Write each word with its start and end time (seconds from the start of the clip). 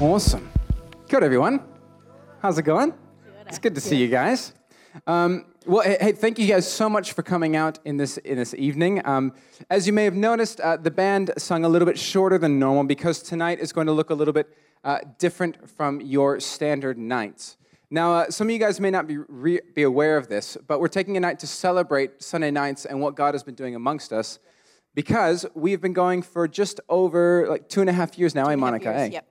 Awesome. 0.00 0.48
Good, 1.08 1.24
everyone. 1.24 1.60
How's 2.40 2.56
it 2.56 2.62
going? 2.62 2.94
It's 3.48 3.58
good 3.58 3.74
to 3.74 3.80
see 3.80 3.96
you 3.96 4.06
guys. 4.06 4.52
Um, 5.08 5.46
well, 5.66 5.82
hey, 5.82 5.96
hey, 6.00 6.12
thank 6.12 6.38
you 6.38 6.46
guys 6.46 6.70
so 6.70 6.88
much 6.88 7.14
for 7.14 7.24
coming 7.24 7.56
out 7.56 7.80
in 7.84 7.96
this 7.96 8.16
in 8.18 8.36
this 8.36 8.54
evening. 8.54 9.04
Um, 9.04 9.32
as 9.70 9.88
you 9.88 9.92
may 9.92 10.04
have 10.04 10.14
noticed, 10.14 10.60
uh, 10.60 10.76
the 10.76 10.92
band 10.92 11.32
sung 11.36 11.64
a 11.64 11.68
little 11.68 11.84
bit 11.84 11.98
shorter 11.98 12.38
than 12.38 12.60
normal 12.60 12.84
because 12.84 13.20
tonight 13.20 13.58
is 13.58 13.72
going 13.72 13.88
to 13.88 13.92
look 13.92 14.10
a 14.10 14.14
little 14.14 14.32
bit 14.32 14.56
uh, 14.84 15.00
different 15.18 15.68
from 15.68 16.00
your 16.00 16.38
standard 16.38 16.96
nights. 16.96 17.56
Now, 17.90 18.14
uh, 18.14 18.30
some 18.30 18.46
of 18.46 18.52
you 18.52 18.60
guys 18.60 18.78
may 18.78 18.92
not 18.92 19.08
be 19.08 19.16
re- 19.16 19.62
be 19.74 19.82
aware 19.82 20.16
of 20.16 20.28
this, 20.28 20.56
but 20.68 20.78
we're 20.78 20.86
taking 20.86 21.16
a 21.16 21.20
night 21.20 21.40
to 21.40 21.48
celebrate 21.48 22.22
Sunday 22.22 22.52
nights 22.52 22.84
and 22.84 23.00
what 23.00 23.16
God 23.16 23.34
has 23.34 23.42
been 23.42 23.56
doing 23.56 23.74
amongst 23.74 24.12
us, 24.12 24.38
because 24.94 25.44
we've 25.54 25.80
been 25.80 25.92
going 25.92 26.22
for 26.22 26.46
just 26.46 26.78
over 26.88 27.48
like 27.48 27.68
two 27.68 27.80
and 27.80 27.90
a 27.90 27.92
half 27.92 28.16
years 28.16 28.36
now, 28.36 28.46
eh, 28.46 28.54
Monica? 28.54 28.90
years, 28.90 29.00
eh? 29.00 29.12
yep. 29.14 29.26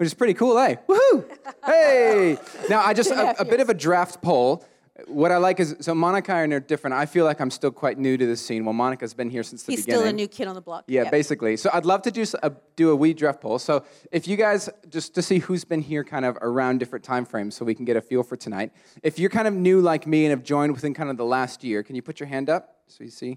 Which 0.00 0.06
is 0.06 0.14
pretty 0.14 0.32
cool, 0.32 0.58
eh? 0.58 0.76
Woohoo! 0.88 1.26
Hey! 1.62 2.38
Now, 2.70 2.80
I 2.80 2.94
just, 2.94 3.10
a 3.10 3.38
a, 3.38 3.44
bit 3.44 3.60
of 3.60 3.68
a 3.68 3.74
draft 3.74 4.22
poll. 4.22 4.64
What 5.08 5.30
I 5.30 5.36
like 5.36 5.60
is, 5.60 5.76
so 5.80 5.94
Monica 5.94 6.32
and 6.32 6.54
I 6.54 6.56
are 6.56 6.60
different. 6.60 6.94
I 6.94 7.04
feel 7.04 7.26
like 7.26 7.38
I'm 7.38 7.50
still 7.50 7.70
quite 7.70 7.98
new 7.98 8.16
to 8.16 8.24
this 8.24 8.40
scene. 8.40 8.64
Well, 8.64 8.72
Monica's 8.72 9.12
been 9.12 9.28
here 9.28 9.42
since 9.42 9.62
the 9.62 9.72
beginning. 9.72 9.76
He's 9.76 9.84
beginning. 9.84 10.00
still 10.00 10.08
a 10.08 10.12
new 10.14 10.26
kid 10.28 10.48
on 10.48 10.54
the 10.54 10.62
block. 10.62 10.84
Yeah, 10.86 11.02
Yep. 11.02 11.10
basically. 11.10 11.58
So 11.58 11.68
I'd 11.74 11.84
love 11.84 12.00
to 12.02 12.10
do 12.10 12.22
s- 12.22 12.34
a, 12.42 12.50
do 12.76 12.88
a 12.92 12.96
wee 12.96 13.12
draft 13.12 13.42
poll. 13.42 13.58
So 13.58 13.84
if 14.10 14.26
you 14.26 14.38
guys 14.38 14.70
just 14.88 15.14
to 15.16 15.20
see 15.22 15.40
who's 15.40 15.64
been 15.64 15.82
here 15.82 16.02
kind 16.02 16.24
of 16.24 16.38
around 16.40 16.78
different 16.78 17.04
time 17.04 17.26
frames, 17.26 17.54
so 17.54 17.66
we 17.66 17.74
can 17.74 17.84
get 17.84 17.98
a 17.98 18.00
feel 18.00 18.22
for 18.22 18.36
tonight. 18.36 18.72
If 19.02 19.18
you're 19.18 19.28
kind 19.28 19.46
of 19.46 19.52
new 19.52 19.82
like 19.82 20.06
me 20.06 20.24
and 20.24 20.30
have 20.30 20.42
joined 20.42 20.72
within 20.72 20.94
kind 20.94 21.10
of 21.10 21.18
the 21.18 21.26
last 21.26 21.62
year, 21.62 21.82
can 21.82 21.94
you 21.94 22.00
put 22.00 22.20
your 22.20 22.26
hand 22.30 22.48
up 22.48 22.76
so 22.86 23.04
you 23.04 23.10
see? 23.10 23.36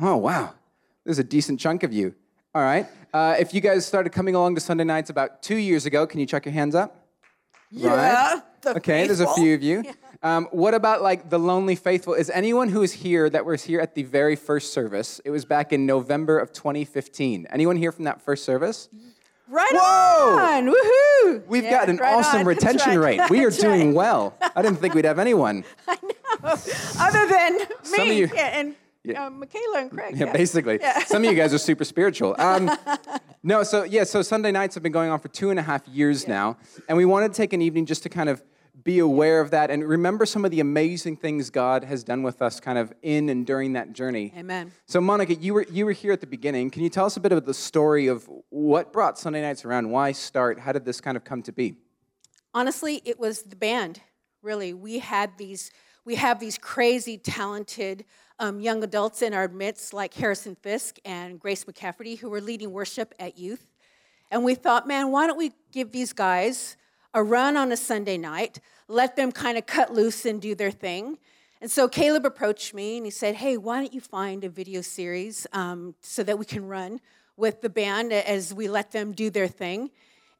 Oh 0.00 0.16
wow, 0.16 0.54
there's 1.02 1.18
a 1.18 1.24
decent 1.24 1.58
chunk 1.58 1.82
of 1.82 1.92
you. 1.92 2.14
All 2.54 2.62
right. 2.62 2.86
Uh, 3.12 3.36
if 3.38 3.54
you 3.54 3.60
guys 3.60 3.86
started 3.86 4.10
coming 4.10 4.34
along 4.34 4.54
to 4.56 4.60
Sunday 4.60 4.84
nights 4.84 5.10
about 5.10 5.42
two 5.42 5.56
years 5.56 5.86
ago, 5.86 6.06
can 6.06 6.20
you 6.20 6.26
check 6.26 6.44
your 6.44 6.52
hands 6.52 6.74
up? 6.74 7.06
Yeah, 7.70 8.40
the 8.62 8.76
okay, 8.78 9.06
there's 9.06 9.20
a 9.20 9.32
few 9.34 9.54
of 9.54 9.62
you. 9.62 9.84
Um, 10.22 10.48
what 10.50 10.74
about 10.74 11.00
like 11.02 11.30
the 11.30 11.38
lonely 11.38 11.76
faithful? 11.76 12.14
Is 12.14 12.28
anyone 12.28 12.68
who 12.68 12.82
is 12.82 12.92
here 12.92 13.30
that 13.30 13.44
was 13.46 13.62
here 13.62 13.80
at 13.80 13.94
the 13.94 14.02
very 14.02 14.34
first 14.34 14.72
service? 14.72 15.20
It 15.24 15.30
was 15.30 15.44
back 15.44 15.72
in 15.72 15.86
November 15.86 16.38
of 16.40 16.52
2015. 16.52 17.46
Anyone 17.50 17.76
here 17.76 17.92
from 17.92 18.04
that 18.06 18.20
first 18.20 18.44
service? 18.44 18.88
Right 19.48 19.70
Whoa! 19.72 20.38
on! 20.38 20.66
Woohoo! 20.74 21.46
We've 21.46 21.62
Yeah, 21.64 21.70
got 21.70 21.88
an 21.88 21.96
right 21.98 22.14
awesome 22.14 22.40
on. 22.40 22.46
Retention 22.46 22.98
right. 23.00 23.18
rate. 23.20 23.30
We 23.30 23.40
are 23.44 23.50
That's 23.50 23.58
doing 23.62 23.88
right. 23.88 23.94
well. 23.96 24.36
I 24.56 24.62
didn't 24.62 24.78
think 24.78 24.94
we'd 24.94 25.04
have 25.04 25.18
anyone. 25.20 25.64
I 25.88 25.96
know. 26.02 26.54
Other 26.98 27.26
than 27.28 27.54
me 27.58 27.64
Some 27.82 28.00
of 28.10 28.16
you- 28.16 28.30
yeah, 28.34 28.58
and 28.60 28.74
Yeah. 29.04 29.26
um, 29.26 29.38
Michaela 29.40 29.78
and 29.78 29.90
Craig. 29.90 30.14
Yeah, 30.18 30.32
basically. 30.32 30.78
Some 31.06 31.24
of 31.24 31.30
you 31.30 31.36
guys 31.36 31.54
are 31.54 31.58
super 31.58 31.84
spiritual. 31.84 32.36
Um, 32.50 32.70
no, 33.42 33.62
so 33.62 33.84
yeah, 33.84 34.04
so 34.04 34.22
Sunday 34.22 34.50
nights 34.50 34.74
have 34.74 34.82
been 34.82 34.92
going 34.92 35.10
on 35.10 35.20
for 35.20 35.28
two 35.28 35.50
and 35.50 35.58
a 35.58 35.62
half 35.62 35.86
years 35.88 36.26
now, 36.26 36.56
and 36.88 36.98
we 36.98 37.04
wanted 37.04 37.32
to 37.32 37.36
take 37.36 37.52
an 37.52 37.62
evening 37.62 37.86
just 37.86 38.02
to 38.02 38.08
kind 38.08 38.28
of 38.28 38.42
be 38.82 38.98
aware 38.98 39.40
of 39.40 39.50
that 39.50 39.70
and 39.70 39.86
remember 39.86 40.26
some 40.26 40.44
of 40.44 40.50
the 40.50 40.60
amazing 40.60 41.16
things 41.16 41.50
God 41.50 41.84
has 41.84 42.02
done 42.02 42.22
with 42.22 42.42
us, 42.42 42.60
kind 42.60 42.78
of 42.78 42.92
in 43.02 43.28
and 43.28 43.46
during 43.46 43.74
that 43.74 43.92
journey. 43.92 44.32
Amen. 44.36 44.72
So, 44.86 45.00
Monica, 45.00 45.34
you 45.34 45.54
were 45.54 45.66
you 45.70 45.84
were 45.84 45.92
here 45.92 46.12
at 46.12 46.20
the 46.20 46.26
beginning. 46.26 46.70
Can 46.70 46.82
you 46.82 46.88
tell 46.90 47.06
us 47.06 47.16
a 47.16 47.20
bit 47.20 47.32
of 47.32 47.44
the 47.46 47.54
story 47.54 48.08
of 48.08 48.28
what 48.48 48.92
brought 48.92 49.18
Sunday 49.18 49.42
nights 49.42 49.64
around? 49.64 49.90
Why 49.90 50.12
start? 50.12 50.58
How 50.58 50.72
did 50.72 50.84
this 50.84 51.00
kind 51.00 51.16
of 51.16 51.24
come 51.24 51.42
to 51.44 51.52
be? 51.52 51.76
Honestly, 52.52 53.00
it 53.04 53.18
was 53.20 53.42
the 53.42 53.56
band. 53.56 54.00
Really, 54.42 54.72
we 54.74 54.98
had 54.98 55.36
these. 55.38 55.70
We 56.04 56.14
have 56.14 56.40
these 56.40 56.56
crazy, 56.56 57.18
talented 57.18 58.04
um, 58.38 58.60
young 58.60 58.82
adults 58.82 59.20
in 59.20 59.34
our 59.34 59.48
midst, 59.48 59.92
like 59.92 60.14
Harrison 60.14 60.56
Fisk 60.56 60.96
and 61.04 61.38
Grace 61.38 61.64
McCafferty, 61.64 62.18
who 62.18 62.30
were 62.30 62.40
leading 62.40 62.72
worship 62.72 63.14
at 63.18 63.38
youth. 63.38 63.66
And 64.30 64.42
we 64.42 64.54
thought, 64.54 64.88
man, 64.88 65.10
why 65.10 65.26
don't 65.26 65.36
we 65.36 65.52
give 65.72 65.92
these 65.92 66.12
guys 66.12 66.76
a 67.12 67.22
run 67.22 67.56
on 67.56 67.70
a 67.70 67.76
Sunday 67.76 68.16
night, 68.16 68.60
let 68.88 69.16
them 69.16 69.30
kind 69.30 69.58
of 69.58 69.66
cut 69.66 69.92
loose 69.92 70.24
and 70.24 70.40
do 70.40 70.54
their 70.54 70.70
thing? 70.70 71.18
And 71.60 71.70
so 71.70 71.86
Caleb 71.86 72.24
approached 72.24 72.72
me 72.72 72.96
and 72.96 73.04
he 73.04 73.10
said, 73.10 73.34
hey, 73.34 73.58
why 73.58 73.80
don't 73.80 73.92
you 73.92 74.00
find 74.00 74.42
a 74.44 74.48
video 74.48 74.80
series 74.80 75.46
um, 75.52 75.94
so 76.00 76.22
that 76.22 76.38
we 76.38 76.46
can 76.46 76.66
run 76.66 77.00
with 77.36 77.60
the 77.60 77.68
band 77.68 78.12
as 78.12 78.54
we 78.54 78.68
let 78.68 78.92
them 78.92 79.12
do 79.12 79.28
their 79.28 79.48
thing? 79.48 79.90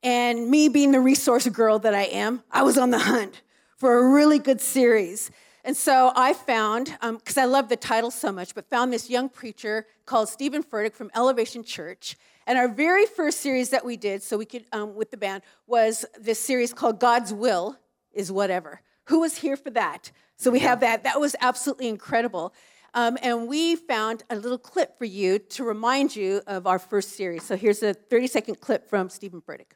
And 0.03 0.48
me 0.48 0.71
being 0.71 0.92
the 0.92 1.00
resource 1.00 1.47
girl 1.48 1.78
that 1.81 1.94
I 1.94 2.04
am, 2.04 2.42
I 2.50 2.62
was 2.62 2.78
on 2.78 2.91
the 2.91 3.00
hunt 3.00 3.42
for 3.77 3.98
a 3.98 4.10
really 4.15 4.38
good 4.38 4.62
series. 4.62 5.31
And 5.65 5.76
so 5.76 6.12
I 6.16 6.32
found, 6.32 6.97
because 7.00 7.37
I 7.37 7.44
love 7.44 7.69
the 7.69 7.76
title 7.76 8.10
so 8.10 8.32
much, 8.32 8.54
but 8.54 8.69
found 8.71 8.93
this 8.93 9.10
young 9.10 9.28
preacher 9.28 9.87
called 10.06 10.28
Steven 10.28 10.62
Furtick 10.62 10.94
from 10.94 11.10
Elevation 11.15 11.62
Church. 11.62 12.16
And 12.47 12.59
our 12.59 12.69
very 12.69 13.06
first 13.06 13.41
series 13.41 13.71
that 13.71 13.84
we 13.84 13.97
did, 13.97 14.22
so 14.22 14.38
we 14.38 14.47
could, 14.47 14.65
um, 14.72 14.94
with 14.94 15.10
the 15.10 15.16
band, 15.16 15.43
was 15.66 16.04
this 16.19 16.38
series 16.38 16.72
called 16.72 16.98
God's 16.98 17.32
Will 17.32 17.76
is 18.12 18.32
Whatever. 18.32 18.81
Who 19.04 19.21
was 19.21 19.37
here 19.37 19.56
for 19.56 19.71
that? 19.71 20.10
So 20.37 20.50
we 20.50 20.60
have 20.60 20.81
that. 20.81 21.04
That 21.04 21.21
was 21.21 21.37
absolutely 21.41 21.88
incredible. 21.88 22.54
Um, 22.94 23.19
and 23.22 23.47
we 23.47 23.77
found 23.77 24.25
a 24.31 24.37
little 24.37 24.59
clip 24.59 24.98
for 24.98 25.04
you 25.04 25.38
to 25.38 25.65
remind 25.65 26.16
you 26.16 26.42
of 26.47 26.66
our 26.66 26.78
first 26.78 27.10
series. 27.10 27.44
So 27.44 27.56
here's 27.56 27.82
a 27.82 27.94
30 27.94 28.27
second 28.27 28.60
clip 28.60 28.88
from 28.88 29.10
Steven 29.10 29.42
Furtick. 29.42 29.72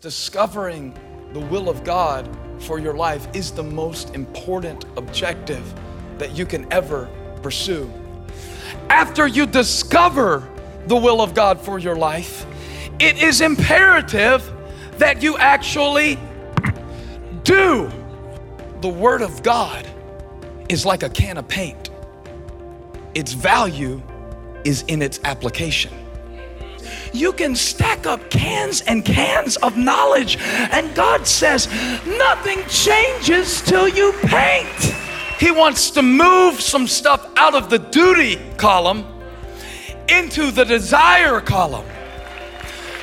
Discovering 0.00 0.96
the 1.32 1.40
will 1.40 1.68
of 1.68 1.84
God 1.84 2.28
for 2.58 2.78
your 2.78 2.94
life 2.94 3.26
is 3.34 3.52
the 3.52 3.62
most 3.62 4.14
important 4.14 4.84
objective 4.96 5.74
that 6.18 6.36
you 6.36 6.44
can 6.44 6.70
ever 6.72 7.08
pursue. 7.42 7.90
After 8.88 9.26
you 9.26 9.46
discover 9.46 10.48
the 10.86 10.96
will 10.96 11.20
of 11.20 11.34
God 11.34 11.60
for 11.60 11.78
your 11.78 11.96
life, 11.96 12.46
it 12.98 13.22
is 13.22 13.40
imperative 13.40 14.50
that 14.98 15.22
you 15.22 15.38
actually 15.38 16.18
do. 17.44 17.90
The 18.80 18.88
Word 18.88 19.22
of 19.22 19.42
God 19.42 19.88
is 20.68 20.84
like 20.84 21.02
a 21.02 21.08
can 21.08 21.36
of 21.36 21.48
paint, 21.48 21.90
its 23.14 23.32
value 23.32 24.02
is 24.64 24.82
in 24.82 25.02
its 25.02 25.20
application 25.24 25.92
you 27.12 27.32
can 27.32 27.54
stack 27.54 28.06
up 28.06 28.30
cans 28.30 28.82
and 28.82 29.04
cans 29.04 29.56
of 29.58 29.76
knowledge. 29.76 30.36
And 30.38 30.94
God 30.94 31.26
says, 31.26 31.66
nothing 32.06 32.64
changes 32.68 33.60
till 33.62 33.88
you 33.88 34.12
paint. 34.22 34.94
He 35.38 35.50
wants 35.50 35.90
to 35.92 36.02
move 36.02 36.60
some 36.60 36.86
stuff 36.86 37.26
out 37.36 37.54
of 37.54 37.70
the 37.70 37.78
duty 37.78 38.38
column 38.56 39.06
into 40.08 40.50
the 40.50 40.64
desire 40.64 41.40
column 41.40 41.86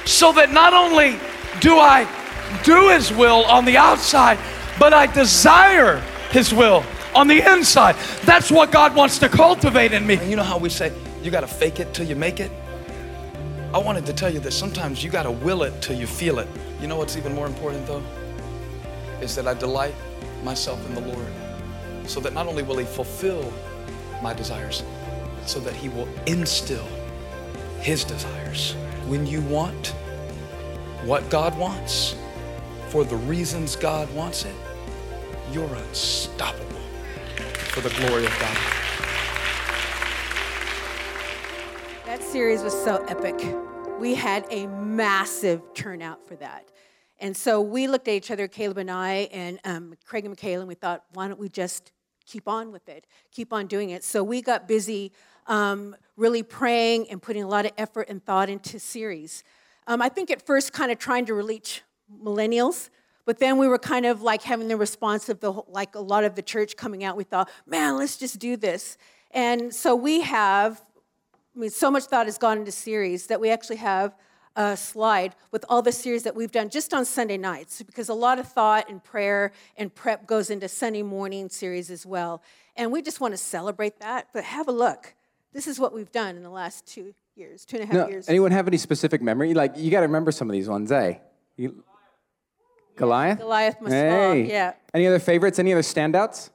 so 0.05 0.31
that 0.33 0.51
not 0.51 0.73
only 0.73 1.19
do 1.59 1.77
I 1.77 2.07
do 2.63 2.89
His 2.89 3.11
will 3.11 3.43
on 3.45 3.65
the 3.65 3.77
outside, 3.77 4.37
but 4.79 4.93
I 4.93 5.07
desire 5.07 5.99
His 6.31 6.53
will 6.53 6.83
on 7.15 7.27
the 7.27 7.41
inside. 7.51 7.95
That's 8.23 8.51
what 8.51 8.71
God 8.71 8.95
wants 8.95 9.17
to 9.19 9.29
cultivate 9.29 9.91
in 9.91 10.05
me. 10.05 10.23
You 10.29 10.35
know 10.35 10.43
how 10.43 10.57
we 10.57 10.69
say, 10.69 10.93
you 11.23 11.31
got 11.31 11.41
to 11.41 11.47
fake 11.47 11.79
it 11.79 11.93
till 11.93 12.05
you 12.05 12.15
make 12.15 12.39
it? 12.39 12.51
I 13.73 13.79
wanted 13.79 14.05
to 14.05 14.13
tell 14.13 14.33
you 14.33 14.39
that 14.39 14.53
sometimes 14.53 15.03
you 15.03 15.09
got 15.09 15.23
to 15.23 15.31
will 15.31 15.63
it 15.63 15.81
till 15.81 15.97
you 15.97 16.07
feel 16.07 16.39
it. 16.39 16.47
You 16.79 16.87
know 16.87 16.95
what's 16.95 17.17
even 17.17 17.35
more 17.35 17.45
important 17.45 17.85
though? 17.85 18.01
Is 19.19 19.35
that 19.35 19.45
I 19.45 19.53
delight 19.53 19.93
myself 20.41 20.83
in 20.87 20.95
the 20.95 21.01
Lord 21.01 21.27
so 22.05 22.21
that 22.21 22.33
not 22.33 22.47
only 22.47 22.63
will 22.63 22.77
He 22.77 22.85
fulfill 22.85 23.51
my 24.23 24.33
desires, 24.33 24.83
so 25.45 25.59
that 25.59 25.73
He 25.73 25.89
will 25.89 26.07
instill 26.25 26.87
His 27.81 28.05
desires. 28.05 28.73
When 29.07 29.27
you 29.27 29.41
want 29.41 29.87
what 31.03 31.29
God 31.29 31.57
wants 31.57 32.15
for 32.87 33.03
the 33.03 33.17
reasons 33.17 33.75
God 33.75 34.09
wants 34.13 34.45
it, 34.45 34.55
you're 35.51 35.75
unstoppable 35.75 36.81
for 37.71 37.81
the 37.81 37.89
glory 37.89 38.25
of 38.25 38.39
God. 38.39 38.86
Series 42.31 42.61
was 42.61 42.73
so 42.73 42.97
epic. 43.05 43.55
We 43.99 44.13
had 44.13 44.45
a 44.51 44.67
massive 44.67 45.61
turnout 45.73 46.27
for 46.27 46.35
that. 46.35 46.69
And 47.19 47.35
so 47.35 47.61
we 47.61 47.87
looked 47.87 48.09
at 48.09 48.15
each 48.15 48.31
other, 48.31 48.49
Caleb 48.49 48.79
and 48.79 48.91
I, 48.91 49.29
and 49.31 49.59
um, 49.63 49.93
Craig 50.05 50.25
and 50.25 50.31
Michaela, 50.33 50.59
and 50.59 50.67
we 50.67 50.75
thought, 50.75 51.05
why 51.13 51.29
don't 51.29 51.39
we 51.39 51.47
just 51.47 51.93
keep 52.25 52.45
on 52.49 52.73
with 52.73 52.89
it, 52.89 53.07
keep 53.31 53.53
on 53.53 53.65
doing 53.65 53.91
it? 53.91 54.03
So 54.03 54.25
we 54.25 54.41
got 54.41 54.67
busy 54.67 55.13
um, 55.47 55.95
really 56.17 56.43
praying 56.43 57.09
and 57.09 57.21
putting 57.21 57.43
a 57.43 57.47
lot 57.47 57.65
of 57.65 57.71
effort 57.77 58.07
and 58.09 58.21
thought 58.23 58.49
into 58.49 58.77
series. 58.77 59.45
Um, 59.87 60.01
I 60.01 60.09
think 60.09 60.29
at 60.29 60.45
first, 60.45 60.73
kind 60.73 60.91
of 60.91 60.99
trying 60.99 61.25
to 61.27 61.33
reach 61.33 61.81
millennials, 62.21 62.89
but 63.23 63.39
then 63.39 63.57
we 63.57 63.69
were 63.69 63.79
kind 63.79 64.05
of 64.05 64.21
like 64.21 64.41
having 64.41 64.67
the 64.67 64.75
response 64.75 65.29
of 65.29 65.39
the 65.39 65.53
like 65.69 65.95
a 65.95 66.01
lot 66.01 66.25
of 66.25 66.35
the 66.35 66.41
church 66.41 66.75
coming 66.75 67.05
out. 67.05 67.15
We 67.15 67.23
thought, 67.23 67.49
man, 67.65 67.95
let's 67.95 68.17
just 68.17 68.37
do 68.37 68.57
this. 68.57 68.97
And 69.31 69.73
so 69.73 69.95
we 69.95 70.21
have 70.21 70.83
I 71.57 71.59
mean, 71.59 71.69
so 71.71 71.89
much 71.89 72.03
thought 72.03 72.27
has 72.27 72.37
gone 72.37 72.59
into 72.59 72.71
series 72.71 73.25
that 73.27 73.41
we 73.41 73.49
actually 73.49 73.77
have 73.77 74.13
a 74.55 74.77
slide 74.77 75.35
with 75.51 75.65
all 75.69 75.81
the 75.81 75.91
series 75.91 76.21
that 76.23 76.35
we've 76.35 76.51
done 76.51 76.69
just 76.69 76.93
on 76.93 77.03
Sunday 77.03 77.37
nights, 77.37 77.81
because 77.81 78.09
a 78.09 78.13
lot 78.13 78.37
of 78.37 78.47
thought 78.47 78.87
and 78.89 79.03
prayer 79.03 79.51
and 79.75 79.93
prep 79.93 80.27
goes 80.27 80.51
into 80.51 80.67
Sunday 80.67 81.01
morning 81.01 81.49
series 81.49 81.89
as 81.89 82.05
well. 82.05 82.43
And 82.75 82.91
we 82.91 83.01
just 83.01 83.19
want 83.19 83.33
to 83.33 83.37
celebrate 83.39 83.99
that, 84.01 84.27
but 84.33 84.43
have 84.43 84.67
a 84.67 84.71
look. 84.71 85.15
This 85.51 85.65
is 85.65 85.79
what 85.79 85.93
we've 85.93 86.11
done 86.11 86.35
in 86.35 86.43
the 86.43 86.49
last 86.51 86.85
two 86.85 87.15
years, 87.35 87.65
two 87.65 87.77
and 87.77 87.83
a 87.83 87.87
half 87.87 87.95
No, 87.95 88.07
years. 88.07 88.29
anyone 88.29 88.51
have 88.51 88.67
any 88.67 88.77
specific 88.77 89.23
memory? 89.23 89.55
Like, 89.55 89.77
you 89.77 89.89
got 89.89 90.01
to 90.01 90.05
remember 90.07 90.31
some 90.31 90.47
of 90.47 90.53
these 90.53 90.69
ones, 90.69 90.91
eh? 90.91 91.15
You- 91.55 91.83
Goliath? 92.95 93.39
Goliath 93.39 93.81
must 93.81 93.93
Hey. 93.93 94.09
fall. 94.09 94.35
Yeah. 94.35 94.73
Any 94.93 95.07
other 95.07 95.19
favorites? 95.19 95.57
Any 95.57 95.71
other 95.73 95.81
standouts? 95.81 96.49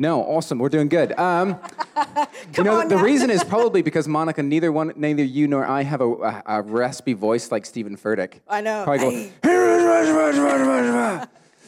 No, 0.00 0.22
awesome. 0.22 0.60
We're 0.60 0.68
doing 0.68 0.88
good. 0.88 1.12
Um, 1.18 1.58
you 2.56 2.62
know, 2.62 2.86
the 2.86 2.96
reason 2.96 3.30
is 3.30 3.42
probably 3.54 3.82
because 3.82 4.06
Monica, 4.06 4.44
neither 4.44 4.70
one, 4.70 4.92
neither 4.94 5.24
you 5.24 5.48
nor 5.48 5.66
I 5.66 5.82
have 5.82 6.00
a, 6.00 6.08
a, 6.08 6.42
a 6.46 6.62
raspy 6.62 7.14
voice 7.14 7.50
like 7.50 7.66
Steven 7.66 7.96
Furtick. 7.96 8.38
I 8.48 8.60
know. 8.60 8.84
Probably 8.84 9.32
go. 9.42 11.24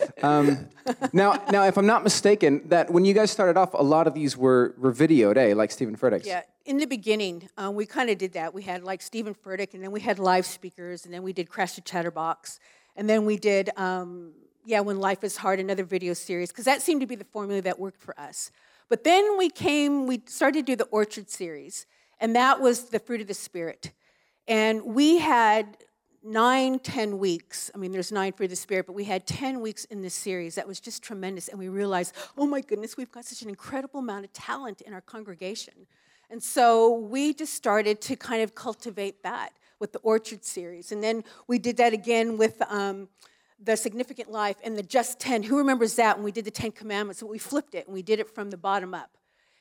um, 0.22 0.68
now, 1.12 1.42
now, 1.50 1.64
if 1.64 1.76
I'm 1.76 1.86
not 1.86 2.04
mistaken, 2.04 2.62
that 2.68 2.88
when 2.90 3.04
you 3.04 3.14
guys 3.14 3.32
started 3.32 3.56
off, 3.56 3.74
a 3.74 3.82
lot 3.82 4.06
of 4.06 4.14
these 4.14 4.36
were, 4.36 4.74
were 4.78 4.92
videoed, 4.92 5.36
eh? 5.36 5.52
Like 5.54 5.72
Steven 5.72 5.96
Furtick's. 5.96 6.26
Yeah, 6.26 6.42
in 6.64 6.78
the 6.78 6.86
beginning, 6.86 7.48
um, 7.58 7.74
we 7.74 7.84
kind 7.84 8.10
of 8.10 8.18
did 8.18 8.34
that. 8.34 8.54
We 8.54 8.62
had 8.62 8.84
like 8.84 9.02
Steven 9.02 9.34
Furtick, 9.34 9.74
and 9.74 9.82
then 9.82 9.90
we 9.90 10.00
had 10.00 10.20
live 10.20 10.46
speakers, 10.46 11.04
and 11.04 11.12
then 11.12 11.24
we 11.24 11.32
did 11.32 11.48
Crash 11.48 11.74
the 11.74 11.80
Chatterbox, 11.80 12.60
and 12.96 13.10
then 13.10 13.24
we 13.24 13.36
did, 13.36 13.70
um, 13.76 14.32
yeah, 14.64 14.80
When 14.80 14.98
Life 14.98 15.24
is 15.24 15.36
Hard, 15.36 15.60
another 15.60 15.84
video 15.84 16.14
series, 16.14 16.50
because 16.50 16.64
that 16.64 16.82
seemed 16.82 17.00
to 17.00 17.06
be 17.06 17.14
the 17.14 17.24
formula 17.24 17.62
that 17.62 17.78
worked 17.78 18.00
for 18.00 18.18
us. 18.18 18.50
But 18.88 19.04
then 19.04 19.38
we 19.38 19.48
came, 19.48 20.06
we 20.06 20.22
started 20.26 20.66
to 20.66 20.72
do 20.72 20.76
the 20.76 20.90
Orchard 20.90 21.30
series, 21.30 21.86
and 22.20 22.34
that 22.36 22.60
was 22.60 22.90
the 22.90 22.98
fruit 22.98 23.20
of 23.20 23.26
the 23.28 23.34
Spirit. 23.34 23.92
And 24.48 24.84
we 24.84 25.18
had 25.18 25.76
nine, 26.22 26.78
ten 26.78 27.18
weeks. 27.18 27.70
I 27.74 27.78
mean, 27.78 27.92
there's 27.92 28.12
nine 28.12 28.32
for 28.32 28.46
the 28.46 28.56
Spirit, 28.56 28.86
but 28.86 28.92
we 28.92 29.04
had 29.04 29.26
10 29.26 29.60
weeks 29.60 29.84
in 29.86 30.02
this 30.02 30.14
series. 30.14 30.56
That 30.56 30.66
was 30.66 30.80
just 30.80 31.02
tremendous. 31.02 31.48
And 31.48 31.58
we 31.58 31.68
realized, 31.68 32.14
oh 32.36 32.46
my 32.46 32.60
goodness, 32.60 32.96
we've 32.96 33.10
got 33.10 33.24
such 33.24 33.42
an 33.42 33.48
incredible 33.48 34.00
amount 34.00 34.24
of 34.24 34.32
talent 34.32 34.80
in 34.82 34.92
our 34.92 35.00
congregation. 35.00 35.86
And 36.28 36.42
so 36.42 36.94
we 36.94 37.32
just 37.32 37.54
started 37.54 38.00
to 38.02 38.16
kind 38.16 38.42
of 38.42 38.54
cultivate 38.54 39.22
that 39.22 39.52
with 39.78 39.92
the 39.92 39.98
Orchard 40.00 40.44
series. 40.44 40.92
And 40.92 41.02
then 41.02 41.24
we 41.46 41.58
did 41.58 41.76
that 41.78 41.92
again 41.92 42.36
with 42.36 42.60
um, 42.68 43.08
the 43.62 43.76
Significant 43.76 44.30
Life 44.30 44.56
and 44.64 44.76
the 44.76 44.82
Just 44.82 45.20
10. 45.20 45.44
Who 45.44 45.58
remembers 45.58 45.94
that 45.96 46.16
when 46.16 46.24
we 46.24 46.32
did 46.32 46.44
the 46.44 46.50
Ten 46.50 46.72
Commandments? 46.72 47.22
We 47.22 47.38
flipped 47.38 47.74
it 47.74 47.86
and 47.86 47.94
we 47.94 48.02
did 48.02 48.18
it 48.18 48.34
from 48.34 48.50
the 48.50 48.56
bottom 48.56 48.94
up. 48.94 49.10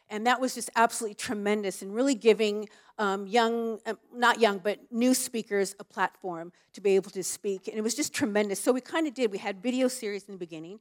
And 0.10 0.26
that 0.26 0.42
was 0.42 0.56
just 0.56 0.72
absolutely 0.76 1.16
tremendous 1.16 1.82
and 1.82 1.94
really 1.94 2.16
giving 2.16 2.68
um, 2.98 3.28
young, 3.28 3.80
uh, 3.86 3.94
not 4.14 4.40
young, 4.40 4.58
but 4.58 4.80
new 4.92 5.14
speakers 5.14 5.76
a 5.80 5.84
platform 5.84 6.52
to 6.74 6.82
be 6.82 6.96
able 6.96 7.12
to 7.12 7.24
speak. 7.24 7.68
And 7.68 7.78
it 7.78 7.82
was 7.82 7.94
just 7.94 8.14
tremendous. 8.14 8.60
So 8.60 8.72
we 8.72 8.82
kind 8.82 9.06
of 9.06 9.14
did. 9.14 9.32
We 9.32 9.38
had 9.38 9.62
video 9.62 9.88
series 9.88 10.24
in 10.24 10.34
the 10.34 10.40
beginning, 10.40 10.80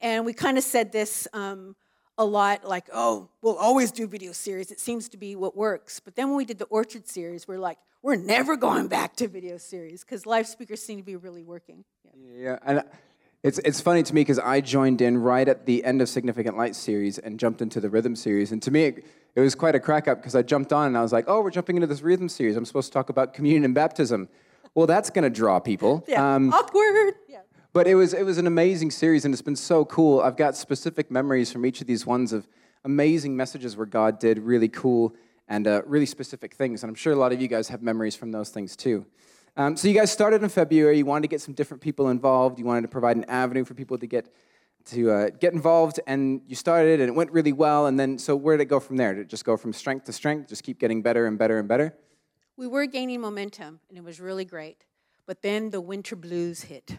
and 0.00 0.24
we 0.24 0.32
kind 0.32 0.56
of 0.56 0.64
said 0.64 0.92
this 0.92 1.28
um, 1.34 1.76
a 2.20 2.24
lot 2.24 2.68
like, 2.68 2.84
oh, 2.92 3.30
we'll 3.40 3.56
always 3.56 3.90
do 3.90 4.06
video 4.06 4.32
series. 4.32 4.70
It 4.70 4.78
seems 4.78 5.08
to 5.08 5.16
be 5.16 5.34
what 5.36 5.56
works. 5.56 6.00
But 6.00 6.16
then 6.16 6.28
when 6.28 6.36
we 6.36 6.44
did 6.44 6.58
the 6.58 6.66
Orchard 6.66 7.08
series, 7.08 7.48
we're 7.48 7.58
like, 7.58 7.78
we're 8.02 8.16
never 8.16 8.56
going 8.56 8.88
back 8.88 9.16
to 9.16 9.26
video 9.26 9.56
series 9.56 10.04
because 10.04 10.26
live 10.26 10.46
speakers 10.46 10.82
seem 10.82 10.98
to 10.98 11.04
be 11.04 11.16
really 11.16 11.42
working. 11.42 11.82
Yeah. 12.04 12.10
Yeah, 12.36 12.58
and 12.62 12.84
it's 13.42 13.58
it's 13.60 13.80
funny 13.80 14.02
to 14.02 14.14
me 14.14 14.20
because 14.20 14.38
I 14.38 14.60
joined 14.60 15.00
in 15.00 15.16
right 15.16 15.48
at 15.48 15.64
the 15.64 15.82
end 15.82 16.02
of 16.02 16.10
Significant 16.10 16.58
Life 16.58 16.74
series 16.74 17.18
and 17.18 17.38
jumped 17.38 17.62
into 17.62 17.80
the 17.80 17.88
rhythm 17.88 18.14
series, 18.14 18.52
and 18.52 18.62
to 18.62 18.70
me 18.70 18.84
it, 18.84 19.04
it 19.34 19.40
was 19.40 19.54
quite 19.54 19.74
a 19.74 19.80
crack 19.80 20.06
up 20.06 20.18
because 20.18 20.36
I 20.36 20.42
jumped 20.42 20.74
on 20.74 20.88
and 20.88 20.98
I 20.98 21.02
was 21.02 21.12
like, 21.12 21.24
oh, 21.26 21.40
we're 21.40 21.50
jumping 21.50 21.76
into 21.76 21.86
this 21.86 22.02
rhythm 22.02 22.28
series. 22.28 22.56
I'm 22.56 22.66
supposed 22.66 22.88
to 22.88 22.92
talk 22.92 23.08
about 23.08 23.32
communion 23.32 23.64
and 23.64 23.74
baptism. 23.74 24.28
Well, 24.74 24.86
that's 24.86 25.08
going 25.08 25.24
to 25.24 25.30
draw 25.30 25.58
people. 25.58 26.04
Yeah. 26.06 26.34
Um, 26.34 26.52
Awkward. 26.52 27.14
Yeah. 27.28 27.40
But 27.72 27.86
it 27.86 27.94
was 27.94 28.14
it 28.14 28.24
was 28.24 28.38
an 28.38 28.46
amazing 28.46 28.90
series, 28.90 29.24
and 29.24 29.32
it's 29.32 29.42
been 29.42 29.56
so 29.56 29.84
cool. 29.84 30.20
I've 30.20 30.36
got 30.36 30.56
specific 30.56 31.10
memories 31.10 31.52
from 31.52 31.64
each 31.64 31.80
of 31.80 31.86
these 31.86 32.04
ones 32.06 32.32
of 32.32 32.46
amazing 32.84 33.36
messages 33.36 33.76
where 33.76 33.86
God 33.86 34.18
did 34.18 34.38
really 34.38 34.68
cool 34.68 35.14
and 35.48 35.66
uh, 35.66 35.82
really 35.86 36.06
specific 36.06 36.54
things, 36.54 36.82
and 36.82 36.90
I'm 36.90 36.94
sure 36.94 37.12
a 37.12 37.16
lot 37.16 37.32
of 37.32 37.40
you 37.40 37.48
guys 37.48 37.68
have 37.68 37.82
memories 37.82 38.16
from 38.16 38.32
those 38.32 38.50
things 38.50 38.76
too. 38.76 39.06
Um, 39.56 39.76
so 39.76 39.88
you 39.88 39.94
guys 39.94 40.10
started 40.10 40.42
in 40.42 40.48
February. 40.48 40.98
You 40.98 41.04
wanted 41.06 41.22
to 41.22 41.28
get 41.28 41.40
some 41.40 41.54
different 41.54 41.82
people 41.82 42.08
involved. 42.08 42.58
You 42.58 42.64
wanted 42.64 42.82
to 42.82 42.88
provide 42.88 43.16
an 43.16 43.24
avenue 43.24 43.64
for 43.64 43.74
people 43.74 43.98
to 43.98 44.06
get 44.06 44.32
to 44.86 45.10
uh, 45.10 45.30
get 45.30 45.52
involved, 45.52 46.00
and 46.06 46.40
you 46.46 46.56
started, 46.56 47.00
and 47.00 47.08
it 47.08 47.14
went 47.14 47.30
really 47.32 47.52
well. 47.52 47.86
And 47.86 47.98
then, 47.98 48.18
so 48.18 48.34
where 48.34 48.56
did 48.56 48.62
it 48.62 48.68
go 48.68 48.80
from 48.80 48.96
there? 48.96 49.14
Did 49.14 49.22
it 49.22 49.28
just 49.28 49.44
go 49.44 49.56
from 49.56 49.72
strength 49.72 50.06
to 50.06 50.12
strength? 50.12 50.48
Just 50.48 50.62
keep 50.62 50.78
getting 50.78 51.02
better 51.02 51.26
and 51.26 51.38
better 51.38 51.58
and 51.58 51.68
better? 51.68 51.94
We 52.56 52.66
were 52.66 52.86
gaining 52.86 53.20
momentum, 53.20 53.80
and 53.88 53.98
it 53.98 54.04
was 54.04 54.20
really 54.20 54.44
great. 54.44 54.84
But 55.26 55.42
then 55.42 55.70
the 55.70 55.80
winter 55.80 56.16
blues 56.16 56.62
hit. 56.62 56.98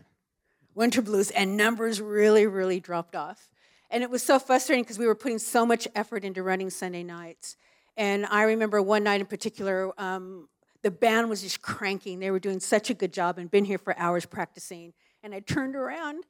Winter 0.73 1.01
blues, 1.01 1.31
and 1.31 1.57
numbers 1.57 1.99
really, 2.01 2.47
really 2.47 2.79
dropped 2.79 3.15
off. 3.15 3.49
And 3.89 4.03
it 4.03 4.09
was 4.09 4.23
so 4.23 4.39
frustrating 4.39 4.83
because 4.83 4.97
we 4.97 5.05
were 5.05 5.15
putting 5.15 5.39
so 5.39 5.65
much 5.65 5.87
effort 5.95 6.23
into 6.23 6.43
running 6.43 6.69
Sunday 6.69 7.03
nights. 7.03 7.57
And 7.97 8.25
I 8.27 8.43
remember 8.43 8.81
one 8.81 9.03
night 9.03 9.19
in 9.19 9.27
particular, 9.27 9.91
um, 9.99 10.47
the 10.81 10.91
band 10.91 11.29
was 11.29 11.41
just 11.41 11.61
cranking. 11.61 12.19
They 12.19 12.31
were 12.31 12.39
doing 12.39 12.59
such 12.59 12.89
a 12.89 12.93
good 12.93 13.11
job 13.11 13.37
and 13.37 13.51
been 13.51 13.65
here 13.65 13.77
for 13.77 13.97
hours 13.97 14.25
practicing. 14.25 14.93
And 15.23 15.35
I 15.35 15.41
turned 15.41 15.75
around, 15.75 16.23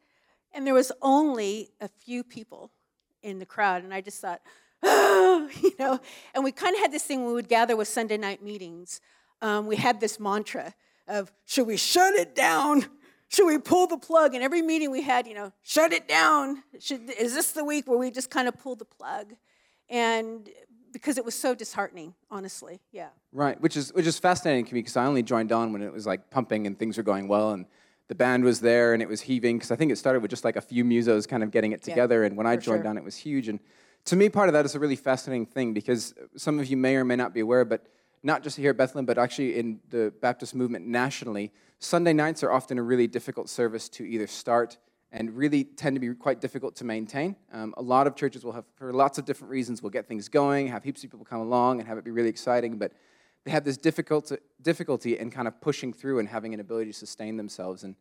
and 0.53 0.65
there 0.65 0.73
was 0.73 0.91
only 1.01 1.69
a 1.79 1.87
few 1.87 2.23
people 2.23 2.71
in 3.21 3.37
the 3.37 3.45
crowd. 3.45 3.83
And 3.83 3.93
I 3.93 4.01
just 4.01 4.19
thought, 4.19 4.41
oh, 4.81 5.49
you 5.61 5.71
know. 5.77 5.99
And 6.33 6.43
we 6.43 6.51
kind 6.51 6.75
of 6.75 6.81
had 6.81 6.91
this 6.91 7.03
thing 7.03 7.25
we 7.25 7.33
would 7.33 7.47
gather 7.47 7.75
with 7.75 7.87
Sunday 7.87 8.17
night 8.17 8.43
meetings. 8.43 9.01
Um, 9.41 9.67
we 9.67 9.75
had 9.75 9.99
this 9.99 10.19
mantra 10.19 10.73
of, 11.07 11.31
should 11.45 11.67
we 11.67 11.77
shut 11.77 12.15
it 12.15 12.35
down? 12.35 12.85
Should 13.31 13.47
we 13.47 13.57
pull 13.57 13.87
the 13.87 13.97
plug? 13.97 14.33
And 14.33 14.43
every 14.43 14.61
meeting 14.61 14.91
we 14.91 15.01
had, 15.01 15.25
you 15.25 15.33
know, 15.33 15.53
shut 15.63 15.93
it 15.93 16.07
down. 16.07 16.63
Should, 16.79 17.09
is 17.11 17.33
this 17.33 17.53
the 17.53 17.63
week 17.63 17.87
where 17.87 17.97
we 17.97 18.11
just 18.11 18.29
kind 18.29 18.47
of 18.47 18.57
pull 18.57 18.75
the 18.75 18.85
plug? 18.85 19.33
And 19.89 20.49
because 20.91 21.17
it 21.17 21.23
was 21.23 21.33
so 21.33 21.55
disheartening, 21.55 22.13
honestly, 22.29 22.81
yeah. 22.91 23.09
Right, 23.31 23.59
which 23.61 23.77
is 23.77 23.93
which 23.93 24.05
is 24.05 24.19
fascinating 24.19 24.65
to 24.65 24.73
me 24.73 24.81
because 24.81 24.97
I 24.97 25.05
only 25.05 25.23
joined 25.23 25.53
on 25.53 25.71
when 25.71 25.81
it 25.81 25.93
was 25.93 26.05
like 26.05 26.29
pumping 26.29 26.67
and 26.67 26.77
things 26.77 26.97
were 26.97 27.03
going 27.03 27.29
well 27.29 27.51
and 27.51 27.65
the 28.09 28.15
band 28.15 28.43
was 28.43 28.59
there 28.59 28.93
and 28.93 29.01
it 29.01 29.07
was 29.07 29.21
heaving 29.21 29.57
because 29.57 29.71
I 29.71 29.77
think 29.77 29.89
it 29.89 29.97
started 29.97 30.21
with 30.21 30.29
just 30.29 30.43
like 30.43 30.57
a 30.57 30.61
few 30.61 30.83
musos 30.83 31.25
kind 31.25 31.43
of 31.43 31.51
getting 31.51 31.71
it 31.71 31.79
Yeah, 31.87 31.93
together 31.93 32.25
and 32.25 32.35
when 32.35 32.45
I 32.45 32.57
joined 32.57 32.83
sure. 32.83 32.89
on 32.89 32.97
it 32.97 33.05
was 33.05 33.15
huge 33.15 33.47
and 33.47 33.61
to 34.03 34.17
me 34.17 34.27
part 34.27 34.49
of 34.49 34.53
that 34.53 34.65
is 34.65 34.75
a 34.75 34.79
really 34.79 34.97
fascinating 34.97 35.45
thing 35.45 35.73
because 35.73 36.13
some 36.35 36.59
of 36.59 36.67
you 36.67 36.75
may 36.75 36.97
or 36.97 37.05
may 37.05 37.15
not 37.15 37.33
be 37.33 37.39
aware 37.39 37.63
but 37.63 37.87
not 38.21 38.43
just 38.43 38.57
here 38.57 38.71
at 38.71 38.77
Bethlehem 38.77 39.05
but 39.05 39.17
actually 39.17 39.57
in 39.57 39.79
the 39.89 40.11
Baptist 40.21 40.53
movement 40.53 40.85
nationally 40.85 41.53
Sunday 41.83 42.13
nights 42.13 42.43
are 42.43 42.51
often 42.51 42.77
a 42.77 42.83
really 42.83 43.07
difficult 43.07 43.49
service 43.49 43.89
to 43.89 44.05
either 44.05 44.27
start 44.27 44.77
and 45.11 45.35
really 45.35 45.63
tend 45.63 45.95
to 45.95 45.99
be 45.99 46.13
quite 46.13 46.39
difficult 46.39 46.75
to 46.75 46.85
maintain. 46.85 47.35
Um, 47.51 47.73
a 47.75 47.81
lot 47.81 48.05
of 48.05 48.15
churches 48.15 48.45
will 48.45 48.51
have, 48.51 48.65
for 48.75 48.93
lots 48.93 49.17
of 49.17 49.25
different 49.25 49.49
reasons, 49.49 49.81
will 49.81 49.89
get 49.89 50.07
things 50.07 50.29
going, 50.29 50.67
have 50.67 50.83
heaps 50.83 51.03
of 51.03 51.09
people 51.09 51.25
come 51.25 51.41
along, 51.41 51.79
and 51.79 51.87
have 51.87 51.97
it 51.97 52.05
be 52.05 52.11
really 52.11 52.29
exciting. 52.29 52.77
But 52.77 52.93
they 53.43 53.51
have 53.51 53.63
this 53.63 53.77
difficult, 53.77 54.31
difficulty 54.61 55.17
in 55.17 55.31
kind 55.31 55.47
of 55.47 55.59
pushing 55.59 55.91
through 55.91 56.19
and 56.19 56.29
having 56.29 56.53
an 56.53 56.59
ability 56.59 56.91
to 56.91 56.97
sustain 56.97 57.35
themselves. 57.35 57.83
And 57.83 57.95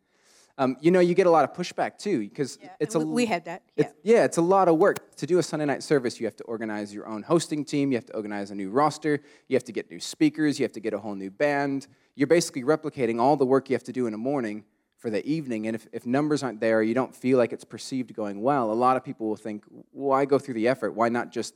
um, 0.61 0.77
you 0.81 0.91
know, 0.91 1.01
you 1.01 1.15
get 1.15 1.27
a 1.27 1.31
lot 1.31 1.45
of 1.45 1.55
pushback 1.55 1.97
too, 1.97 2.19
because 2.19 2.59
it's 2.79 2.95
and 2.95 3.05
a 3.05 3.07
we- 3.07 3.15
we 3.15 3.27
had 3.27 3.47
that, 3.47 3.63
yeah. 3.77 3.85
It's, 3.85 3.95
yeah, 4.03 4.25
it's 4.25 4.37
a 4.37 4.43
lot 4.43 4.69
of 4.69 4.77
work 4.77 5.17
to 5.17 5.27
do 5.27 5.39
a 5.39 5.43
Sunday 5.43 5.65
night 5.65 5.83
service. 5.83 6.21
You 6.21 6.27
have 6.27 6.37
to 6.37 6.45
organize 6.45 6.93
your 6.93 7.09
own 7.09 7.23
hosting 7.23 7.65
team. 7.65 7.91
You 7.91 7.97
have 7.97 8.05
to 8.07 8.15
organize 8.15 8.51
a 8.51 8.55
new 8.55 8.71
roster. 8.71 9.21
You 9.49 9.57
have 9.57 9.65
to 9.65 9.73
get 9.73 9.91
new 9.91 9.99
speakers. 9.99 10.59
You 10.59 10.65
have 10.65 10.73
to 10.73 10.81
get 10.81 10.93
a 10.93 10.99
whole 10.99 11.15
new 11.15 11.31
band. 11.31 11.87
You're 12.15 12.27
basically 12.27 12.63
replicating 12.63 13.19
all 13.19 13.37
the 13.37 13.47
work 13.47 13.71
you 13.71 13.75
have 13.75 13.85
to 13.85 13.93
do 13.93 14.05
in 14.05 14.13
the 14.13 14.19
morning 14.19 14.65
for 14.99 15.09
the 15.09 15.27
evening. 15.27 15.67
And 15.67 15.75
if, 15.75 15.89
if 15.93 16.05
numbers 16.05 16.43
aren't 16.43 16.61
there, 16.61 16.83
you 16.83 16.93
don't 16.93 17.17
feel 17.17 17.39
like 17.39 17.55
it's 17.55 17.65
perceived 17.65 18.13
going 18.15 18.43
well. 18.43 18.71
A 18.71 18.75
lot 18.75 18.99
of 18.99 19.03
people 19.03 19.29
will 19.29 19.37
think, 19.37 19.65
why 19.93 20.27
go 20.27 20.39
through 20.39 20.55
the 20.55 20.69
effort? 20.69 20.93
Why 20.95 21.09
not 21.09 21.33
just 21.33 21.55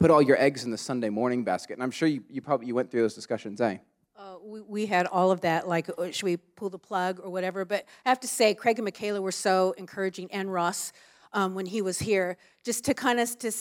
put 0.00 0.10
all 0.10 0.22
your 0.22 0.40
eggs 0.40 0.64
in 0.64 0.70
the 0.70 0.78
Sunday 0.78 1.10
morning 1.10 1.44
basket? 1.44 1.74
And 1.74 1.82
I'm 1.82 1.90
sure 1.90 2.08
you, 2.08 2.24
you 2.30 2.40
probably 2.40 2.68
you 2.68 2.74
went 2.74 2.90
through 2.90 3.02
those 3.02 3.14
discussions, 3.14 3.60
eh? 3.60 3.78
Uh, 4.18 4.36
we, 4.42 4.60
we 4.62 4.86
had 4.86 5.06
all 5.06 5.30
of 5.30 5.42
that, 5.42 5.68
like, 5.68 5.90
uh, 5.98 6.10
should 6.10 6.24
we 6.24 6.38
pull 6.38 6.70
the 6.70 6.78
plug 6.78 7.20
or 7.22 7.28
whatever? 7.28 7.66
But 7.66 7.84
I 8.06 8.08
have 8.08 8.20
to 8.20 8.28
say, 8.28 8.54
Craig 8.54 8.78
and 8.78 8.84
Michaela 8.84 9.20
were 9.20 9.32
so 9.32 9.74
encouraging, 9.76 10.32
and 10.32 10.50
Ross 10.50 10.92
um, 11.34 11.54
when 11.54 11.66
he 11.66 11.82
was 11.82 11.98
here, 11.98 12.38
just 12.64 12.84
to 12.86 12.94
kind 12.94 13.20
of 13.20 13.38
to, 13.40 13.52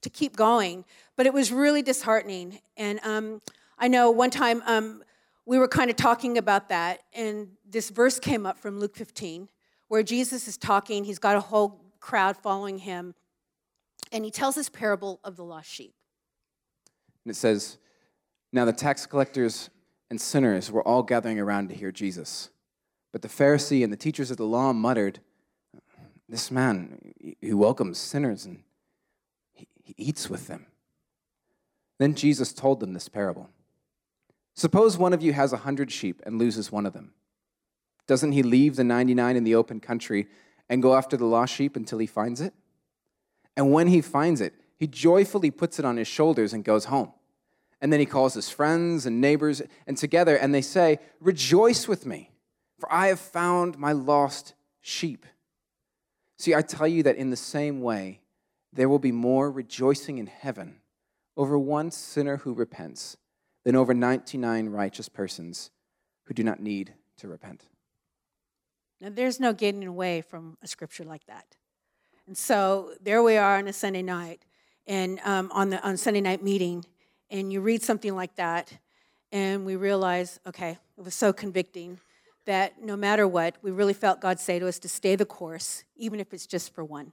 to 0.00 0.08
keep 0.08 0.34
going. 0.34 0.86
But 1.16 1.26
it 1.26 1.34
was 1.34 1.52
really 1.52 1.82
disheartening. 1.82 2.60
And 2.78 3.00
um, 3.02 3.42
I 3.78 3.88
know 3.88 4.10
one 4.10 4.30
time 4.30 4.62
um, 4.64 5.02
we 5.44 5.58
were 5.58 5.68
kind 5.68 5.90
of 5.90 5.96
talking 5.96 6.38
about 6.38 6.70
that, 6.70 7.00
and 7.12 7.48
this 7.68 7.90
verse 7.90 8.18
came 8.18 8.46
up 8.46 8.56
from 8.56 8.80
Luke 8.80 8.96
15, 8.96 9.50
where 9.88 10.02
Jesus 10.02 10.48
is 10.48 10.56
talking. 10.56 11.04
He's 11.04 11.18
got 11.18 11.36
a 11.36 11.40
whole 11.40 11.82
crowd 12.00 12.38
following 12.38 12.78
him, 12.78 13.14
and 14.10 14.24
he 14.24 14.30
tells 14.30 14.54
this 14.54 14.70
parable 14.70 15.20
of 15.22 15.36
the 15.36 15.44
lost 15.44 15.68
sheep. 15.68 15.92
And 17.26 17.30
it 17.30 17.36
says, 17.36 17.76
Now 18.54 18.64
the 18.64 18.72
tax 18.72 19.04
collectors 19.04 19.68
and 20.10 20.20
sinners 20.20 20.70
were 20.70 20.86
all 20.86 21.02
gathering 21.02 21.38
around 21.38 21.68
to 21.68 21.74
hear 21.74 21.92
Jesus. 21.92 22.50
But 23.12 23.22
the 23.22 23.28
Pharisee 23.28 23.82
and 23.82 23.92
the 23.92 23.96
teachers 23.96 24.30
of 24.30 24.36
the 24.36 24.46
law 24.46 24.72
muttered, 24.72 25.20
This 26.28 26.50
man, 26.50 27.12
he 27.40 27.52
welcomes 27.52 27.98
sinners 27.98 28.44
and 28.44 28.62
he, 29.52 29.68
he 29.82 29.94
eats 29.96 30.28
with 30.28 30.46
them. 30.46 30.66
Then 31.98 32.14
Jesus 32.14 32.52
told 32.52 32.80
them 32.80 32.92
this 32.94 33.08
parable 33.08 33.50
Suppose 34.54 34.98
one 34.98 35.12
of 35.12 35.22
you 35.22 35.32
has 35.32 35.52
a 35.52 35.58
hundred 35.58 35.92
sheep 35.92 36.20
and 36.26 36.38
loses 36.38 36.72
one 36.72 36.86
of 36.86 36.92
them. 36.92 37.12
Doesn't 38.06 38.32
he 38.32 38.42
leave 38.42 38.76
the 38.76 38.84
99 38.84 39.36
in 39.36 39.44
the 39.44 39.54
open 39.54 39.80
country 39.80 40.26
and 40.68 40.82
go 40.82 40.96
after 40.96 41.16
the 41.16 41.26
lost 41.26 41.54
sheep 41.54 41.76
until 41.76 41.98
he 41.98 42.06
finds 42.06 42.40
it? 42.40 42.54
And 43.56 43.72
when 43.72 43.88
he 43.88 44.00
finds 44.00 44.40
it, 44.40 44.54
he 44.76 44.86
joyfully 44.86 45.50
puts 45.50 45.78
it 45.78 45.84
on 45.84 45.96
his 45.96 46.08
shoulders 46.08 46.52
and 46.52 46.64
goes 46.64 46.86
home. 46.86 47.12
And 47.80 47.92
then 47.92 48.00
he 48.00 48.06
calls 48.06 48.34
his 48.34 48.50
friends 48.50 49.06
and 49.06 49.20
neighbors 49.20 49.62
and 49.86 49.96
together 49.96 50.36
and 50.36 50.54
they 50.54 50.62
say, 50.62 50.98
Rejoice 51.20 51.86
with 51.86 52.06
me, 52.06 52.30
for 52.78 52.92
I 52.92 53.08
have 53.08 53.20
found 53.20 53.78
my 53.78 53.92
lost 53.92 54.54
sheep. 54.80 55.24
See, 56.38 56.54
I 56.54 56.62
tell 56.62 56.88
you 56.88 57.02
that 57.04 57.16
in 57.16 57.30
the 57.30 57.36
same 57.36 57.80
way, 57.80 58.20
there 58.72 58.88
will 58.88 58.98
be 58.98 59.12
more 59.12 59.50
rejoicing 59.50 60.18
in 60.18 60.26
heaven 60.26 60.80
over 61.36 61.58
one 61.58 61.90
sinner 61.90 62.38
who 62.38 62.52
repents 62.52 63.16
than 63.64 63.76
over 63.76 63.94
99 63.94 64.68
righteous 64.68 65.08
persons 65.08 65.70
who 66.24 66.34
do 66.34 66.42
not 66.42 66.60
need 66.60 66.94
to 67.16 67.28
repent. 67.28 67.64
Now, 69.00 69.10
there's 69.10 69.38
no 69.38 69.52
getting 69.52 69.86
away 69.86 70.22
from 70.22 70.58
a 70.62 70.66
scripture 70.66 71.04
like 71.04 71.24
that. 71.26 71.56
And 72.26 72.36
so 72.36 72.92
there 73.00 73.22
we 73.22 73.36
are 73.36 73.56
on 73.56 73.68
a 73.68 73.72
Sunday 73.72 74.02
night, 74.02 74.42
and 74.86 75.20
um, 75.24 75.50
on 75.52 75.70
the 75.70 75.82
on 75.86 75.96
Sunday 75.96 76.20
night 76.20 76.42
meeting, 76.42 76.84
and 77.30 77.52
you 77.52 77.60
read 77.60 77.82
something 77.82 78.14
like 78.14 78.36
that, 78.36 78.72
and 79.32 79.66
we 79.66 79.76
realize, 79.76 80.40
okay, 80.46 80.78
it 80.96 81.04
was 81.04 81.14
so 81.14 81.32
convicting 81.32 81.98
that 82.46 82.82
no 82.82 82.96
matter 82.96 83.28
what, 83.28 83.56
we 83.62 83.70
really 83.70 83.92
felt 83.92 84.20
God 84.20 84.40
say 84.40 84.58
to 84.58 84.66
us 84.66 84.78
to 84.78 84.88
stay 84.88 85.16
the 85.16 85.26
course, 85.26 85.84
even 85.96 86.18
if 86.18 86.32
it's 86.32 86.46
just 86.46 86.74
for 86.74 86.82
one, 86.82 87.12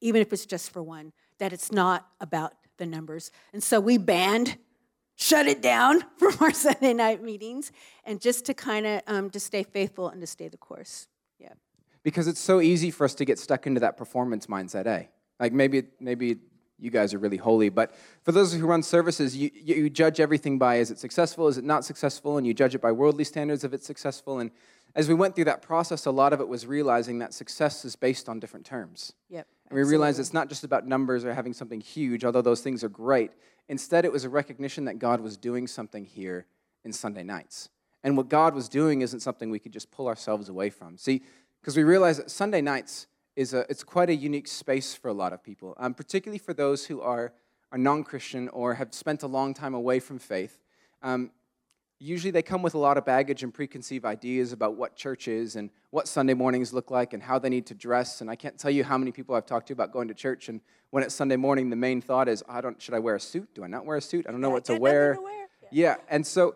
even 0.00 0.20
if 0.20 0.32
it's 0.32 0.44
just 0.44 0.72
for 0.72 0.82
one, 0.82 1.12
that 1.38 1.52
it's 1.52 1.70
not 1.70 2.08
about 2.20 2.54
the 2.78 2.86
numbers. 2.86 3.30
And 3.52 3.62
so 3.62 3.78
we 3.78 3.96
banned, 3.96 4.58
shut 5.14 5.46
it 5.46 5.62
down 5.62 6.02
from 6.18 6.34
our 6.40 6.52
Sunday 6.52 6.94
night 6.94 7.22
meetings, 7.22 7.70
and 8.04 8.20
just 8.20 8.44
to 8.46 8.54
kind 8.54 8.86
of 8.86 9.02
um, 9.06 9.30
to 9.30 9.40
stay 9.40 9.62
faithful 9.62 10.08
and 10.08 10.20
to 10.20 10.26
stay 10.26 10.48
the 10.48 10.56
course. 10.56 11.06
Yeah. 11.38 11.52
Because 12.02 12.26
it's 12.26 12.40
so 12.40 12.60
easy 12.60 12.90
for 12.90 13.04
us 13.04 13.14
to 13.14 13.24
get 13.24 13.38
stuck 13.38 13.66
into 13.68 13.80
that 13.80 13.96
performance 13.96 14.46
mindset, 14.46 14.86
eh? 14.86 15.04
Like 15.38 15.52
maybe 15.52 15.84
maybe 16.00 16.38
you 16.78 16.90
guys 16.90 17.14
are 17.14 17.18
really 17.18 17.36
holy. 17.36 17.68
But 17.68 17.94
for 18.22 18.32
those 18.32 18.52
who 18.52 18.66
run 18.66 18.82
services, 18.82 19.36
you, 19.36 19.50
you 19.54 19.90
judge 19.90 20.20
everything 20.20 20.58
by 20.58 20.76
is 20.76 20.90
it 20.90 20.98
successful, 20.98 21.48
is 21.48 21.58
it 21.58 21.64
not 21.64 21.84
successful, 21.84 22.36
and 22.38 22.46
you 22.46 22.54
judge 22.54 22.74
it 22.74 22.80
by 22.80 22.92
worldly 22.92 23.24
standards 23.24 23.64
if 23.64 23.72
it's 23.72 23.86
successful. 23.86 24.38
And 24.38 24.50
as 24.94 25.08
we 25.08 25.14
went 25.14 25.34
through 25.34 25.44
that 25.44 25.62
process, 25.62 26.06
a 26.06 26.10
lot 26.10 26.32
of 26.32 26.40
it 26.40 26.48
was 26.48 26.66
realizing 26.66 27.18
that 27.18 27.34
success 27.34 27.84
is 27.84 27.96
based 27.96 28.28
on 28.28 28.40
different 28.40 28.66
terms. 28.66 29.12
Yep. 29.30 29.46
And 29.68 29.76
we 29.76 29.84
realized 29.84 30.20
it's 30.20 30.32
not 30.32 30.48
just 30.48 30.64
about 30.64 30.86
numbers 30.86 31.24
or 31.24 31.34
having 31.34 31.52
something 31.52 31.80
huge, 31.80 32.24
although 32.24 32.42
those 32.42 32.60
things 32.60 32.84
are 32.84 32.88
great. 32.88 33.32
Instead, 33.68 34.04
it 34.04 34.12
was 34.12 34.24
a 34.24 34.28
recognition 34.28 34.84
that 34.84 34.98
God 34.98 35.20
was 35.20 35.36
doing 35.36 35.66
something 35.66 36.04
here 36.04 36.46
in 36.84 36.92
Sunday 36.92 37.24
nights. 37.24 37.68
And 38.04 38.16
what 38.16 38.28
God 38.28 38.54
was 38.54 38.68
doing 38.68 39.00
isn't 39.00 39.20
something 39.20 39.50
we 39.50 39.58
could 39.58 39.72
just 39.72 39.90
pull 39.90 40.06
ourselves 40.06 40.48
away 40.48 40.70
from. 40.70 40.96
See, 40.96 41.22
because 41.60 41.76
we 41.76 41.82
realize 41.82 42.18
that 42.18 42.30
Sunday 42.30 42.60
nights 42.60 43.08
is 43.36 43.54
a, 43.54 43.66
it's 43.68 43.84
quite 43.84 44.10
a 44.10 44.14
unique 44.14 44.48
space 44.48 44.94
for 44.94 45.08
a 45.08 45.12
lot 45.12 45.32
of 45.32 45.42
people, 45.42 45.74
um, 45.78 45.94
particularly 45.94 46.38
for 46.38 46.54
those 46.54 46.86
who 46.86 47.00
are, 47.00 47.32
are 47.70 47.78
non 47.78 48.02
Christian 48.02 48.48
or 48.48 48.74
have 48.74 48.92
spent 48.94 49.22
a 49.22 49.26
long 49.26 49.54
time 49.54 49.74
away 49.74 50.00
from 50.00 50.18
faith. 50.18 50.58
Um, 51.02 51.30
usually 51.98 52.30
they 52.30 52.42
come 52.42 52.62
with 52.62 52.74
a 52.74 52.78
lot 52.78 52.96
of 52.98 53.04
baggage 53.04 53.42
and 53.42 53.52
preconceived 53.52 54.04
ideas 54.04 54.52
about 54.52 54.76
what 54.76 54.96
church 54.96 55.28
is 55.28 55.56
and 55.56 55.70
what 55.90 56.08
Sunday 56.08 56.34
mornings 56.34 56.72
look 56.72 56.90
like 56.90 57.12
and 57.12 57.22
how 57.22 57.38
they 57.38 57.48
need 57.48 57.66
to 57.66 57.74
dress. 57.74 58.20
And 58.20 58.30
I 58.30 58.36
can't 58.36 58.58
tell 58.58 58.70
you 58.70 58.84
how 58.84 58.98
many 58.98 59.12
people 59.12 59.34
I've 59.34 59.46
talked 59.46 59.68
to 59.68 59.72
about 59.72 59.92
going 59.92 60.08
to 60.08 60.14
church. 60.14 60.48
And 60.48 60.60
when 60.90 61.02
it's 61.02 61.14
Sunday 61.14 61.36
morning, 61.36 61.70
the 61.70 61.76
main 61.76 62.00
thought 62.00 62.28
is, 62.28 62.42
I 62.48 62.60
don't, 62.60 62.80
should 62.80 62.94
I 62.94 62.98
wear 62.98 63.14
a 63.16 63.20
suit? 63.20 63.48
Do 63.54 63.64
I 63.64 63.66
not 63.66 63.84
wear 63.86 63.96
a 63.98 64.02
suit? 64.02 64.26
I 64.28 64.32
don't 64.32 64.40
know 64.40 64.48
Yeah, 64.48 64.54
what 64.54 64.64
to 64.66 64.76
wear. 64.80 65.14
to 65.14 65.20
wear. 65.22 65.32
Yeah. 65.62 65.68
Yeah, 65.72 65.96
and 66.08 66.26
so 66.26 66.54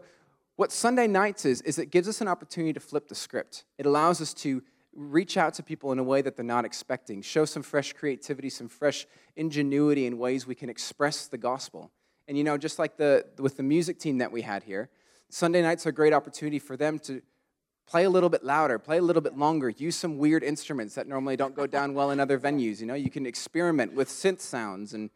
what 0.56 0.70
Sunday 0.72 1.06
nights 1.06 1.44
is, 1.44 1.62
is 1.62 1.78
it 1.78 1.90
gives 1.90 2.06
us 2.08 2.20
an 2.20 2.28
opportunity 2.28 2.72
to 2.74 2.80
flip 2.80 3.08
the 3.08 3.14
script. 3.14 3.64
It 3.78 3.86
allows 3.86 4.20
us 4.20 4.32
to 4.34 4.62
reach 4.94 5.36
out 5.36 5.54
to 5.54 5.62
people 5.62 5.92
in 5.92 5.98
a 5.98 6.02
way 6.02 6.22
that 6.22 6.36
they're 6.36 6.44
not 6.44 6.64
expecting, 6.64 7.22
show 7.22 7.44
some 7.44 7.62
fresh 7.62 7.92
creativity, 7.92 8.50
some 8.50 8.68
fresh 8.68 9.06
ingenuity 9.36 10.06
in 10.06 10.18
ways 10.18 10.46
we 10.46 10.54
can 10.54 10.68
express 10.68 11.26
the 11.26 11.38
gospel. 11.38 11.90
And 12.28 12.36
you 12.36 12.44
know, 12.44 12.56
just 12.58 12.78
like 12.78 12.96
the 12.96 13.26
with 13.38 13.56
the 13.56 13.62
music 13.62 13.98
team 13.98 14.18
that 14.18 14.32
we 14.32 14.42
had 14.42 14.62
here, 14.62 14.88
Sunday 15.28 15.62
nights 15.62 15.86
are 15.86 15.90
a 15.90 15.92
great 15.92 16.12
opportunity 16.12 16.58
for 16.58 16.76
them 16.76 16.98
to 17.00 17.22
play 17.86 18.04
a 18.04 18.10
little 18.10 18.28
bit 18.28 18.44
louder, 18.44 18.78
play 18.78 18.98
a 18.98 19.02
little 19.02 19.22
bit 19.22 19.36
longer, 19.36 19.68
use 19.68 19.96
some 19.96 20.16
weird 20.16 20.44
instruments 20.44 20.94
that 20.94 21.08
normally 21.08 21.36
don't 21.36 21.56
go 21.56 21.66
down 21.66 21.92
well 21.92 22.12
in 22.12 22.20
other 22.20 22.38
venues. 22.38 22.80
You 22.80 22.86
know, 22.86 22.94
you 22.94 23.10
can 23.10 23.26
experiment 23.26 23.94
with 23.94 24.08
synth 24.08 24.40
sounds 24.40 24.94
and 24.94 25.10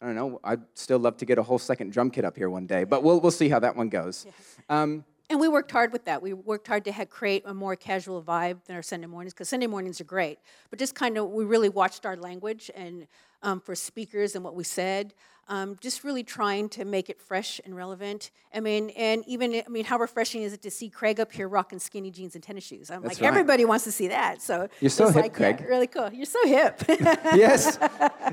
I 0.00 0.06
don't 0.06 0.14
know. 0.14 0.40
I'd 0.44 0.62
still 0.74 0.98
love 0.98 1.16
to 1.18 1.26
get 1.26 1.38
a 1.38 1.42
whole 1.42 1.58
second 1.58 1.92
drum 1.92 2.10
kit 2.10 2.24
up 2.24 2.36
here 2.36 2.48
one 2.48 2.66
day, 2.66 2.84
but 2.84 3.02
we'll, 3.02 3.20
we'll 3.20 3.32
see 3.32 3.48
how 3.48 3.58
that 3.58 3.76
one 3.76 3.88
goes. 3.88 4.26
Um, 4.68 5.04
And 5.30 5.38
we 5.38 5.46
worked 5.46 5.70
hard 5.70 5.92
with 5.92 6.06
that. 6.06 6.20
We 6.22 6.32
worked 6.32 6.66
hard 6.66 6.84
to 6.86 6.92
have, 6.92 7.08
create 7.08 7.44
a 7.46 7.54
more 7.54 7.76
casual 7.76 8.20
vibe 8.20 8.64
than 8.64 8.74
our 8.74 8.82
Sunday 8.82 9.06
mornings, 9.06 9.32
because 9.32 9.48
Sunday 9.48 9.68
mornings 9.68 10.00
are 10.00 10.04
great. 10.04 10.40
But 10.70 10.80
just 10.80 10.96
kind 10.96 11.16
of, 11.16 11.30
we 11.30 11.44
really 11.44 11.68
watched 11.68 12.04
our 12.04 12.16
language 12.16 12.68
and 12.74 13.06
um, 13.42 13.60
for 13.60 13.76
speakers 13.76 14.34
and 14.34 14.44
what 14.44 14.56
we 14.56 14.64
said, 14.64 15.14
um, 15.46 15.76
just 15.80 16.02
really 16.02 16.24
trying 16.24 16.68
to 16.70 16.84
make 16.84 17.08
it 17.08 17.20
fresh 17.20 17.60
and 17.64 17.76
relevant. 17.76 18.32
I 18.52 18.58
mean, 18.58 18.90
and 18.90 19.22
even, 19.28 19.54
I 19.54 19.68
mean, 19.68 19.84
how 19.84 19.98
refreshing 19.98 20.42
is 20.42 20.52
it 20.52 20.62
to 20.62 20.70
see 20.70 20.88
Craig 20.88 21.20
up 21.20 21.30
here 21.30 21.48
rocking 21.48 21.78
skinny 21.78 22.10
jeans 22.10 22.34
and 22.34 22.42
tennis 22.42 22.64
shoes? 22.64 22.90
I'm 22.90 23.02
That's 23.02 23.14
like, 23.14 23.22
right. 23.22 23.28
everybody 23.28 23.64
wants 23.64 23.84
to 23.84 23.92
see 23.92 24.08
that. 24.08 24.42
So 24.42 24.68
You're 24.80 24.90
so 24.90 25.06
hip, 25.06 25.16
like, 25.16 25.38
yeah, 25.38 25.52
Craig. 25.52 25.68
really 25.68 25.86
cool. 25.86 26.10
You're 26.12 26.26
so 26.26 26.44
hip. 26.44 26.82
yes, 26.88 27.78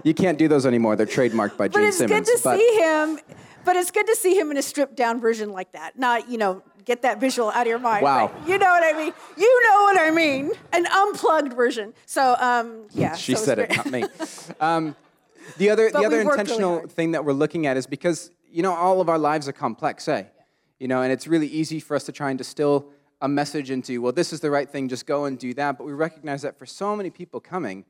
you 0.03 0.15
can't 0.15 0.37
do 0.39 0.47
those 0.47 0.65
anymore. 0.65 0.95
They're 0.95 1.05
trademarked 1.05 1.57
by 1.57 1.67
But 1.67 1.83
it's 1.83 1.97
Simmons. 1.97 2.27
good 2.27 2.37
to 2.37 2.57
see 2.57 2.79
him. 2.79 3.19
But 3.65 3.75
it's 3.75 3.91
good 3.91 4.07
to 4.07 4.15
see 4.15 4.37
him 4.39 4.49
in 4.49 4.57
a 4.57 4.61
stripped 4.61 4.95
down 4.95 5.19
version 5.19 5.51
like 5.51 5.73
that. 5.73 5.99
Not, 5.99 6.29
you 6.29 6.37
know, 6.37 6.63
get 6.87 7.01
that 7.01 7.19
visual 7.19 7.49
out 7.49 7.61
of 7.61 7.67
your 7.67 7.77
mind. 7.77 8.01
Wow. 8.01 8.31
You 8.47 8.57
know 8.57 8.69
what 8.69 8.83
I 8.83 8.97
mean. 8.97 9.13
You 9.35 9.63
know 9.69 9.81
what 9.81 9.99
I 9.99 10.09
mean. 10.09 10.51
An 10.71 10.87
unplugged 10.87 11.53
version. 11.53 11.93
So, 12.05 12.35
um, 12.39 12.85
yeah. 12.91 13.15
she 13.15 13.35
so 13.35 13.43
said 13.43 13.59
it, 13.59 13.75
not 13.75 13.91
me. 13.91 14.05
Um, 14.59 14.95
the 15.57 15.69
other, 15.69 15.89
But 15.93 15.99
the 15.99 16.05
other 16.07 16.23
worked 16.23 16.37
really 16.37 16.39
intentional 16.39 16.87
thing 16.87 17.11
that 17.11 17.25
we're 17.25 17.33
looking 17.33 17.67
at 17.67 17.77
is 17.77 17.85
because 17.85 18.31
you 18.49 18.63
know 18.63 18.73
all 18.73 19.01
of 19.01 19.09
our 19.09 19.19
lives 19.19 19.47
are 19.47 19.53
complex, 19.53 20.07
eh? 20.07 20.23
You 20.79 20.87
know, 20.87 21.01
and 21.01 21.11
it's 21.11 21.27
really 21.27 21.47
easy 21.47 21.79
for 21.79 21.95
us 21.95 22.05
to 22.05 22.11
try 22.11 22.29
and 22.29 22.37
distill 22.37 22.89
a 23.19 23.27
message 23.27 23.71
into, 23.71 24.01
well, 24.01 24.11
this 24.11 24.31
is 24.31 24.39
the 24.39 24.51
right 24.51 24.69
thing, 24.69 24.87
just 24.87 25.05
go 25.05 25.25
and 25.25 25.37
do 25.37 25.53
that. 25.55 25.77
But 25.77 25.85
we 25.85 25.93
recognize 25.93 26.43
that 26.43 26.57
for 26.57 26.67
so 26.67 26.95
many 26.95 27.09
people 27.09 27.39
coming, 27.39 27.83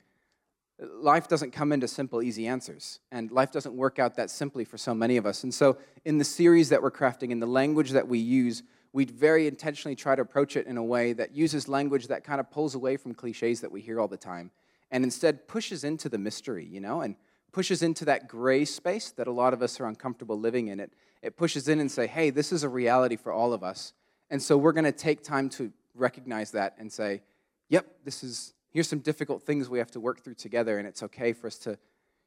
life 0.80 1.28
doesn't 1.28 1.52
come 1.52 1.74
into 1.74 1.88
simple, 1.88 2.22
easy 2.22 2.48
answers. 2.48 3.00
And 3.12 3.30
life 3.30 3.52
doesn't 3.52 3.76
work 3.76 4.00
out 4.00 4.16
that 4.16 4.30
simply 4.30 4.64
for 4.64 4.78
so 4.78 4.94
many 4.94 5.18
of 5.18 5.26
us. 5.26 5.44
And 5.44 5.54
so, 5.54 5.78
in 6.06 6.18
the 6.18 6.24
series 6.24 6.70
that 6.70 6.82
we're 6.82 6.92
crafting, 6.92 7.32
in 7.32 7.40
the 7.40 7.48
language 7.48 7.92
that 7.92 8.08
we 8.08 8.20
use, 8.20 8.64
we'd 8.98 9.12
very 9.12 9.46
intentionally 9.46 9.96
try 9.96 10.16
to 10.16 10.24
approach 10.24 10.58
it 10.58 10.66
in 10.66 10.76
a 10.76 10.84
way 10.84 11.14
that 11.14 11.32
uses 11.32 11.68
language 11.68 12.08
that 12.08 12.24
kind 12.24 12.40
of 12.40 12.50
pulls 12.50 12.74
away 12.74 12.98
from 12.98 13.14
cliches 13.14 13.62
that 13.62 13.72
we 13.72 13.80
hear 13.80 14.00
all 14.00 14.08
the 14.08 14.18
time 14.18 14.50
and 14.90 15.04
instead 15.04 15.48
pushes 15.48 15.84
into 15.84 16.10
the 16.10 16.18
mystery, 16.18 16.66
you 16.66 16.82
know, 16.82 17.02
and 17.02 17.16
pushes 17.52 17.84
into 17.84 18.04
that 18.06 18.28
gray 18.28 18.66
space 18.66 19.12
that 19.12 19.28
a 19.28 19.32
lot 19.32 19.54
of 19.54 19.62
us 19.62 19.80
are 19.80 19.86
uncomfortable 19.86 20.40
living 20.40 20.70
in. 20.70 20.80
It, 20.80 20.94
it 21.22 21.38
pushes 21.38 21.68
in 21.68 21.80
and 21.80 21.92
say, 21.92 22.08
hey, 22.08 22.32
this 22.32 22.52
is 22.52 22.64
a 22.64 22.70
reality 22.70 23.18
for 23.18 23.32
all 23.32 23.54
of 23.54 23.64
us. 23.64 23.94
And 24.32 24.42
so 24.42 24.58
we're 24.58 24.72
going 24.72 24.84
to 24.86 24.92
take 24.92 25.22
time 25.22 25.48
to 25.50 25.72
recognize 25.94 26.50
that 26.54 26.74
and 26.80 26.92
say, 26.92 27.22
yep, 27.70 27.86
this 28.04 28.24
is, 28.24 28.56
here's 28.72 28.90
some 28.90 29.02
difficult 29.02 29.44
things 29.44 29.70
we 29.70 29.78
have 29.78 29.92
to 29.92 30.00
work 30.00 30.24
through 30.24 30.34
together, 30.34 30.80
and 30.80 30.88
it's 30.88 31.04
okay 31.04 31.34
for 31.34 31.46
us 31.46 31.60
to, 31.60 31.78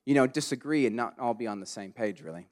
you 0.06 0.14
know, 0.14 0.28
disagree 0.28 0.86
and 0.86 0.94
not 0.94 1.18
all 1.18 1.34
be 1.34 1.48
on 1.48 1.58
the 1.58 1.66
same 1.66 1.90
page, 1.90 2.20
really. 2.20 2.46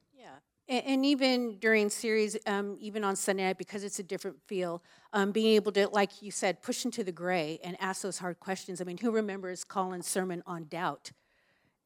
And, 0.68 0.84
and 0.86 1.06
even 1.06 1.58
during 1.58 1.90
series, 1.90 2.36
um, 2.46 2.76
even 2.80 3.04
on 3.04 3.16
Sunday 3.16 3.44
night, 3.44 3.58
because 3.58 3.84
it's 3.84 3.98
a 3.98 4.02
different 4.02 4.40
feel, 4.46 4.82
um, 5.12 5.32
being 5.32 5.54
able 5.54 5.72
to, 5.72 5.88
like 5.88 6.22
you 6.22 6.30
said, 6.30 6.62
push 6.62 6.84
into 6.84 7.02
the 7.02 7.12
gray 7.12 7.58
and 7.64 7.76
ask 7.80 8.02
those 8.02 8.18
hard 8.18 8.40
questions. 8.40 8.80
I 8.80 8.84
mean, 8.84 8.98
who 8.98 9.10
remembers 9.10 9.64
Colin's 9.64 10.06
sermon 10.06 10.42
on 10.46 10.64
doubt? 10.64 11.12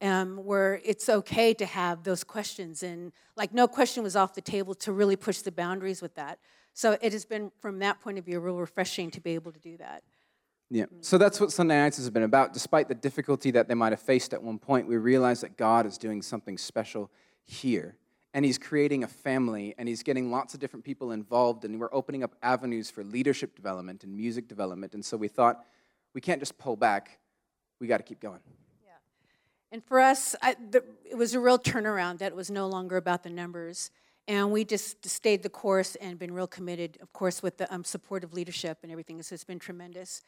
Um, 0.01 0.43
where 0.43 0.81
it's 0.83 1.07
okay 1.07 1.53
to 1.53 1.65
have 1.65 2.03
those 2.03 2.25
questions, 2.25 2.83
and 2.83 3.13
like 3.37 3.53
no 3.53 3.69
question 3.69 4.03
was 4.03 4.17
off 4.17 4.33
the 4.33 4.41
table 4.41 4.73
to 4.75 4.91
really 4.91 5.15
push 5.15 5.39
the 5.39 5.51
boundaries 5.51 6.01
with 6.01 6.15
that. 6.15 6.39
So 6.73 6.97
it 7.01 7.13
has 7.13 7.23
been, 7.23 7.53
from 7.61 7.79
that 7.79 8.01
point 8.01 8.17
of 8.17 8.25
view, 8.25 8.41
real 8.41 8.57
refreshing 8.57 9.11
to 9.11 9.21
be 9.21 9.35
able 9.35 9.53
to 9.53 9.59
do 9.59 9.77
that. 9.77 10.03
Yeah. 10.69 10.87
So 10.99 11.17
that's 11.17 11.39
what 11.39 11.53
Sunday 11.53 11.77
nights 11.77 11.95
has 11.97 12.09
been 12.09 12.23
about. 12.23 12.51
Despite 12.51 12.89
the 12.89 12.95
difficulty 12.95 13.51
that 13.51 13.69
they 13.69 13.75
might 13.75 13.93
have 13.93 14.01
faced 14.01 14.33
at 14.33 14.43
one 14.43 14.59
point, 14.59 14.87
we 14.87 14.97
realize 14.97 15.39
that 15.39 15.55
God 15.55 15.85
is 15.85 15.97
doing 15.97 16.21
something 16.21 16.57
special 16.57 17.09
here. 17.45 17.95
And 18.33 18.43
He's 18.43 18.57
creating 18.57 19.03
a 19.03 19.07
family, 19.07 19.75
and 19.77 19.87
He's 19.87 20.03
getting 20.03 20.31
lots 20.31 20.53
of 20.53 20.59
different 20.59 20.83
people 20.83 21.11
involved, 21.11 21.65
and 21.65 21.79
we're 21.79 21.93
opening 21.93 22.23
up 22.23 22.35
avenues 22.41 22.89
for 22.89 23.03
leadership 23.03 23.55
development 23.55 24.03
and 24.03 24.15
music 24.15 24.47
development. 24.47 24.93
And 24.93 25.05
so 25.05 25.17
we 25.17 25.27
thought, 25.27 25.63
we 26.13 26.21
can't 26.21 26.39
just 26.39 26.57
pull 26.57 26.75
back, 26.75 27.19
we 27.79 27.87
got 27.87 27.97
to 27.97 28.03
keep 28.03 28.19
going. 28.19 28.39
yeah 28.85 28.91
And 29.71 29.83
for 29.83 29.99
us, 29.99 30.35
I, 30.41 30.55
the, 30.71 30.83
it 31.09 31.15
was 31.15 31.33
a 31.33 31.39
real 31.39 31.59
turnaround 31.59 32.19
that 32.19 32.31
it 32.31 32.35
was 32.35 32.49
no 32.49 32.67
longer 32.67 32.97
about 32.97 33.23
the 33.23 33.29
numbers. 33.29 33.91
And 34.27 34.51
we 34.51 34.63
just 34.63 35.05
stayed 35.05 35.43
the 35.43 35.49
course 35.49 35.95
and 35.95 36.17
been 36.17 36.33
real 36.33 36.47
committed, 36.47 36.97
of 37.01 37.11
course, 37.11 37.43
with 37.43 37.57
the 37.57 37.73
um, 37.73 37.83
leadership 38.31 38.77
and 38.81 38.91
everything. 38.91 39.21
So 39.21 39.33
it's 39.33 39.43
been 39.43 39.59
tremendous. 39.59 40.21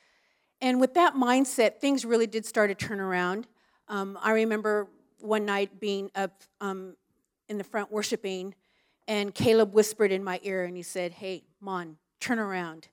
And 0.60 0.82
with 0.82 0.94
that 0.96 1.14
mindset, 1.14 1.80
things 1.80 2.04
really 2.04 2.28
did 2.28 2.46
start 2.46 2.70
to 2.70 2.76
turn 2.76 3.00
around. 3.00 3.48
Um, 3.88 4.18
I 4.22 4.32
remember 4.32 4.88
one 5.20 5.46
night 5.46 5.80
being 5.80 6.12
up 6.16 6.44
um, 6.60 6.96
in 7.50 7.58
the 7.58 7.64
front 7.64 7.92
worshiping, 7.92 8.56
and 9.08 9.34
Caleb 9.34 9.74
whispered 9.74 10.12
in 10.12 10.24
my 10.24 10.40
ear 10.44 10.64
and 10.64 10.76
he 10.76 10.84
said, 10.84 11.14
Hey, 11.14 11.44
Mon, 11.62 11.98
turn 12.20 12.40
around. 12.40 12.88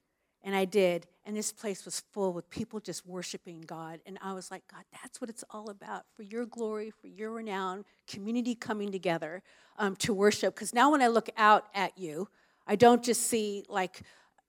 And 0.44 0.54
I 0.54 0.64
did. 0.64 1.06
And 1.24 1.36
this 1.36 1.52
place 1.52 1.84
was 1.84 2.02
full 2.12 2.32
with 2.32 2.50
people 2.50 2.80
just 2.80 3.06
worshiping 3.06 3.60
God. 3.60 4.00
And 4.06 4.18
I 4.20 4.32
was 4.32 4.50
like, 4.50 4.64
God, 4.70 4.82
that's 4.90 5.20
what 5.20 5.30
it's 5.30 5.44
all 5.50 5.70
about 5.70 6.02
for 6.16 6.24
your 6.24 6.46
glory, 6.46 6.90
for 6.90 7.06
your 7.06 7.30
renown, 7.30 7.84
community 8.08 8.56
coming 8.56 8.90
together 8.90 9.42
um, 9.78 9.94
to 9.96 10.12
worship. 10.12 10.54
Because 10.54 10.74
now 10.74 10.90
when 10.90 11.00
I 11.00 11.06
look 11.06 11.30
out 11.36 11.66
at 11.74 11.96
you, 11.96 12.28
I 12.66 12.74
don't 12.74 13.04
just 13.04 13.22
see 13.28 13.64
like 13.68 14.02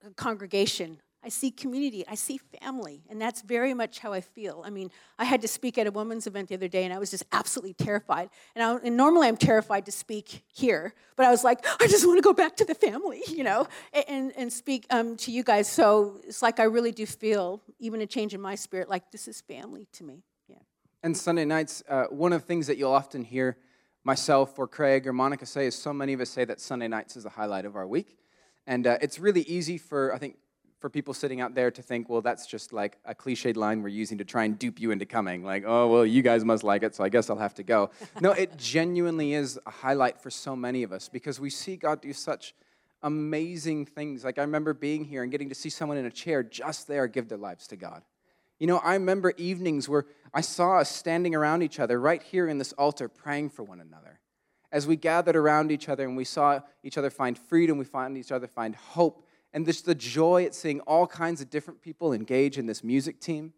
a 0.05 0.09
congregation, 0.15 0.99
I 1.23 1.29
see 1.29 1.51
community, 1.51 2.03
I 2.07 2.15
see 2.15 2.37
family, 2.37 3.01
and 3.09 3.21
that's 3.21 3.41
very 3.41 3.73
much 3.73 3.99
how 3.99 4.11
I 4.11 4.19
feel. 4.19 4.61
I 4.65 4.69
mean, 4.69 4.91
I 5.17 5.23
had 5.23 5.41
to 5.41 5.47
speak 5.47 5.77
at 5.77 5.87
a 5.87 5.91
women's 5.91 6.27
event 6.27 6.49
the 6.49 6.55
other 6.55 6.67
day, 6.67 6.83
and 6.83 6.93
I 6.93 6.99
was 6.99 7.11
just 7.11 7.23
absolutely 7.31 7.73
terrified. 7.73 8.29
And, 8.55 8.63
I, 8.63 8.75
and 8.85 8.97
normally 8.97 9.27
I'm 9.29 9.37
terrified 9.37 9.85
to 9.85 9.91
speak 9.91 10.43
here, 10.53 10.93
but 11.15 11.25
I 11.25 11.31
was 11.31 11.43
like, 11.43 11.65
I 11.81 11.87
just 11.87 12.05
want 12.05 12.17
to 12.17 12.21
go 12.21 12.33
back 12.33 12.57
to 12.57 12.65
the 12.65 12.75
family, 12.75 13.21
you 13.27 13.43
know, 13.43 13.67
and, 14.07 14.33
and 14.35 14.51
speak 14.51 14.85
um, 14.89 15.15
to 15.17 15.31
you 15.31 15.43
guys. 15.43 15.69
So 15.69 16.19
it's 16.27 16.41
like 16.41 16.59
I 16.59 16.63
really 16.63 16.91
do 16.91 17.05
feel, 17.05 17.61
even 17.79 18.01
a 18.01 18.05
change 18.05 18.33
in 18.33 18.41
my 18.41 18.55
spirit, 18.55 18.89
like 18.89 19.11
this 19.11 19.27
is 19.27 19.39
family 19.41 19.87
to 19.93 20.03
me. 20.03 20.23
Yeah. 20.49 20.57
And 21.03 21.15
Sunday 21.15 21.45
nights, 21.45 21.83
uh, 21.87 22.05
one 22.05 22.33
of 22.33 22.41
the 22.41 22.47
things 22.47 22.67
that 22.67 22.77
you'll 22.77 22.91
often 22.91 23.23
hear 23.23 23.57
myself 24.03 24.59
or 24.59 24.67
Craig 24.67 25.07
or 25.07 25.13
Monica 25.13 25.45
say 25.45 25.67
is 25.67 25.75
so 25.75 25.93
many 25.93 26.11
of 26.11 26.19
us 26.19 26.29
say 26.29 26.43
that 26.43 26.59
Sunday 26.59 26.89
nights 26.89 27.15
is 27.15 27.23
the 27.23 27.29
highlight 27.29 27.65
of 27.65 27.77
our 27.77 27.87
week. 27.87 28.17
And 28.67 28.87
uh, 28.87 28.97
it's 29.01 29.19
really 29.19 29.41
easy 29.41 29.77
for, 29.77 30.13
I 30.13 30.17
think, 30.17 30.37
for 30.83 30.89
people 30.89 31.13
sitting 31.13 31.39
out 31.39 31.55
there 31.55 31.71
to 31.71 31.81
think, 31.81 32.09
well, 32.09 32.21
that's 32.21 32.45
just 32.45 32.73
like 32.73 32.97
a 33.05 33.15
cliched 33.15 33.55
line 33.55 33.81
we're 33.81 33.87
using 33.87 34.17
to 34.17 34.25
try 34.25 34.43
and 34.43 34.59
dupe 34.59 34.81
you 34.81 34.91
into 34.91 35.05
coming. 35.05 35.41
Like, 35.41 35.63
oh, 35.65 35.87
well, 35.87 36.05
you 36.05 36.21
guys 36.21 36.43
must 36.43 36.61
like 36.61 36.83
it, 36.83 36.93
so 36.93 37.05
I 37.05 37.07
guess 37.07 37.29
I'll 37.29 37.37
have 37.37 37.53
to 37.53 37.63
go. 37.63 37.89
no, 38.19 38.33
it 38.33 38.57
genuinely 38.57 39.33
is 39.33 39.57
a 39.65 39.71
highlight 39.71 40.19
for 40.19 40.29
so 40.29 40.57
many 40.57 40.83
of 40.83 40.91
us 40.91 41.07
because 41.07 41.39
we 41.39 41.49
see 41.49 41.77
God 41.77 42.01
do 42.01 42.11
such 42.11 42.53
amazing 43.01 43.85
things. 43.85 44.25
Like, 44.25 44.37
I 44.37 44.41
remember 44.41 44.73
being 44.73 45.05
here 45.05 45.23
and 45.23 45.31
getting 45.31 45.47
to 45.47 45.55
see 45.55 45.69
someone 45.69 45.97
in 45.97 46.05
a 46.05 46.11
chair 46.11 46.43
just 46.43 46.85
there 46.89 47.07
give 47.07 47.29
their 47.29 47.37
lives 47.37 47.65
to 47.67 47.77
God. 47.77 48.03
You 48.59 48.67
know, 48.67 48.79
I 48.79 48.95
remember 48.95 49.33
evenings 49.37 49.87
where 49.87 50.05
I 50.33 50.41
saw 50.41 50.79
us 50.79 50.93
standing 50.93 51.33
around 51.33 51.61
each 51.61 51.79
other 51.79 51.97
right 51.97 52.21
here 52.21 52.49
in 52.49 52.57
this 52.57 52.73
altar 52.73 53.07
praying 53.07 53.51
for 53.51 53.63
one 53.63 53.79
another. 53.79 54.19
As 54.69 54.85
we 54.85 54.97
gathered 54.97 55.37
around 55.37 55.71
each 55.71 55.87
other 55.87 56.03
and 56.05 56.17
we 56.17 56.25
saw 56.25 56.59
each 56.83 56.97
other 56.97 57.09
find 57.09 57.37
freedom, 57.37 57.77
we 57.77 57.85
found 57.85 58.17
each 58.17 58.33
other 58.33 58.47
find 58.47 58.75
hope 58.75 59.25
and 59.53 59.65
just 59.65 59.85
the 59.85 59.95
joy 59.95 60.45
at 60.45 60.55
seeing 60.55 60.79
all 60.81 61.07
kinds 61.07 61.41
of 61.41 61.49
different 61.49 61.81
people 61.81 62.11
engage 62.13 62.57
in 62.57 62.65
this 62.65 62.83
music 62.83 63.19
team, 63.19 63.53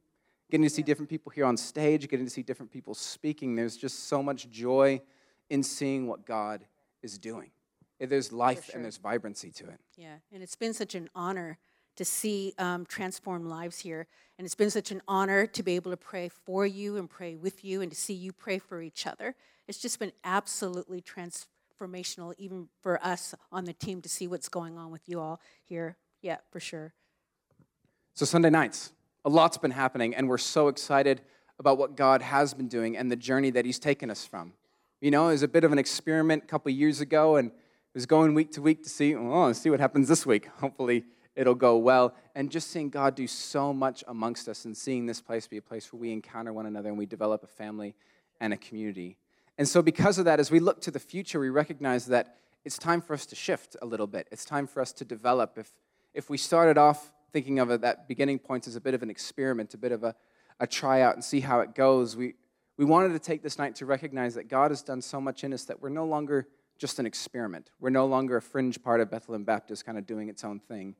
getting 0.52 0.66
to 0.66 0.70
see 0.70 0.82
different 0.82 1.10
people 1.10 1.32
here 1.32 1.46
on 1.46 1.58
stage, 1.58 2.08
getting 2.10 2.25
to 2.25 2.32
see 2.32 2.44
different 2.44 2.72
people 2.72 2.94
speaking. 2.94 3.56
There's 3.56 3.78
just 3.78 4.08
so 4.08 4.22
much 4.22 4.50
joy 4.50 5.02
in 5.50 5.64
seeing 5.64 6.08
what 6.08 6.25
God 6.25 6.66
is 7.02 7.18
doing. 7.18 7.52
There's 8.00 8.34
life 8.34 8.66
sure. 8.66 8.75
and 8.75 8.84
there's 8.84 8.98
vibrancy 8.98 9.52
to 9.52 9.70
it. 9.70 9.80
Yeah, 9.96 10.16
and 10.34 10.44
it's 10.44 10.56
been 10.56 10.74
such 10.74 10.96
an 10.96 11.10
honor 11.16 11.58
to 11.96 12.04
see 12.04 12.54
um, 12.58 12.86
transform 12.86 13.48
lives 13.48 13.80
here. 13.80 14.08
And 14.38 14.46
it's 14.46 14.56
been 14.56 14.70
such 14.70 14.92
an 14.92 15.02
honor 15.08 15.48
to 15.48 15.64
be 15.64 15.75
able 15.75 15.92
to 15.92 15.98
pray 15.98 16.28
for 16.28 16.66
you 16.66 16.98
and 16.98 17.10
pray 17.10 17.36
with 17.36 17.64
you 17.64 17.82
and 17.82 17.90
to 17.90 17.98
see 17.98 18.14
you 18.14 18.34
pray 18.34 18.60
for 18.60 18.82
each 18.82 19.08
other. 19.08 19.34
It's 19.68 19.80
just 19.80 19.98
been 19.98 20.12
absolutely 20.24 21.02
transformative 21.02 21.46
transformational 21.75 22.34
even 22.38 22.67
for 22.82 23.03
us 23.03 23.34
on 23.51 23.65
the 23.65 23.74
team 23.74 24.01
to 24.01 24.10
see 24.10 24.27
what's 24.27 24.50
going 24.50 24.77
on 24.77 24.91
with 24.91 25.08
you 25.08 25.20
all 25.20 25.39
here. 25.63 25.98
Yeah, 26.22 26.38
for 26.51 26.60
sure. 26.60 26.94
So, 28.13 28.25
Sunday 28.25 28.50
nights, 28.50 28.91
a 29.24 29.29
lot's 29.29 29.58
been 29.58 29.72
happening, 29.72 30.15
and 30.15 30.29
we're 30.29 30.38
so 30.38 30.67
excited 30.67 31.22
about 31.60 31.77
what 31.77 31.96
God 31.96 32.22
has 32.22 32.53
been 32.53 32.67
doing 32.67 32.98
and 32.98 33.12
the 33.12 33.15
journey 33.15 33.50
that 33.51 33.65
He's 33.65 33.79
taken 33.79 34.10
us 34.10 34.25
from. 34.25 34.53
You 35.01 35.12
know, 35.12 35.29
it 35.29 35.34
was 35.34 35.44
a 35.44 35.48
bit 35.48 35.63
of 35.63 35.72
an 35.72 35.77
experiment 35.79 36.44
a 36.44 36.48
couple 36.48 36.72
years 36.72 37.01
ago, 37.01 37.36
and 37.36 37.50
it 37.50 37.53
was 37.94 38.05
going 38.05 38.34
week 38.34 38.51
to 38.53 38.62
week 38.62 38.84
to 38.84 38.89
see, 38.89 39.15
oh, 39.15 39.51
see 39.53 39.70
what 39.70 39.79
happens 39.79 40.08
this 40.08 40.25
week. 40.25 40.48
Hopefully, 40.60 41.03
it'll 41.36 41.55
go 41.55 41.77
well. 41.77 42.15
And 42.34 42.50
just 42.50 42.72
seeing 42.72 42.89
God 42.89 43.15
do 43.15 43.27
so 43.27 43.74
much 43.74 44.03
amongst 44.08 44.48
us 44.48 44.65
and 44.65 44.75
seeing 44.75 45.05
this 45.05 45.22
place 45.22 45.48
be 45.48 45.58
a 45.58 45.62
place 45.62 45.91
where 45.91 46.00
we 46.00 46.12
encounter 46.12 46.53
one 46.53 46.65
another 46.65 46.89
and 46.89 46.98
we 46.98 47.05
develop 47.05 47.44
a 47.44 47.48
family 47.48 47.96
and 48.39 48.53
a 48.53 48.58
community. 48.58 49.17
And 49.58 49.68
so, 49.68 49.82
because 49.82 50.18
of 50.18 50.26
that, 50.26 50.40
as 50.40 50.52
we 50.52 50.60
look 50.60 50.82
to 50.82 50.92
the 50.92 51.00
future, 51.00 51.40
we 51.40 51.50
recognize 51.50 52.08
that 52.08 52.38
it's 52.66 52.78
time 52.78 53.02
for 53.02 53.14
us 53.14 53.26
to 53.28 53.36
shift 53.36 53.78
a 53.82 53.86
little 53.86 54.08
bit. 54.08 54.28
It's 54.32 54.44
time 54.44 54.68
for 54.68 54.82
us 54.82 54.92
to 54.94 55.06
develop. 55.06 55.58
If, 55.58 55.72
if 56.14 56.30
we 56.30 56.38
started 56.38 56.78
off 56.78 57.12
thinking 57.32 57.60
of 57.60 57.70
it, 57.70 57.82
that 57.82 58.08
beginning 58.08 58.40
point 58.40 58.68
as 58.68 58.76
a 58.76 58.82
bit 58.82 58.94
of 58.94 59.04
an 59.04 59.10
experiment, 59.10 59.74
a 59.74 59.77
bit 59.77 59.92
of 59.92 60.03
a, 60.03 60.16
a 60.60 60.68
tryout, 60.68 61.16
and 61.16 61.24
see 61.24 61.42
how 61.42 61.60
it 61.60 61.75
goes, 61.75 62.16
we, 62.16 62.34
we 62.77 62.86
wanted 62.86 63.14
to 63.14 63.20
take 63.20 63.44
this 63.44 63.58
night 63.58 63.75
to 63.75 63.86
recognize 63.86 64.36
that 64.36 64.50
God 64.50 64.72
has 64.72 64.82
done 64.82 65.01
so 65.01 65.22
much 65.22 65.44
in 65.44 65.53
us 65.53 65.64
that 65.66 65.82
we're 65.82 65.90
no 65.90 66.06
longer 66.06 66.48
just 66.77 67.00
an 67.00 67.06
experiment. 67.06 67.70
We're 67.79 67.90
no 67.92 68.06
longer 68.06 68.38
a 68.38 68.42
fringe 68.42 68.82
part 68.82 69.00
of 69.00 69.10
Bethlehem 69.10 69.44
Baptist 69.44 69.86
kind 69.86 69.98
of 69.98 70.06
doing 70.06 70.27
its 70.27 70.44
own 70.44 70.60
thing, 70.60 70.96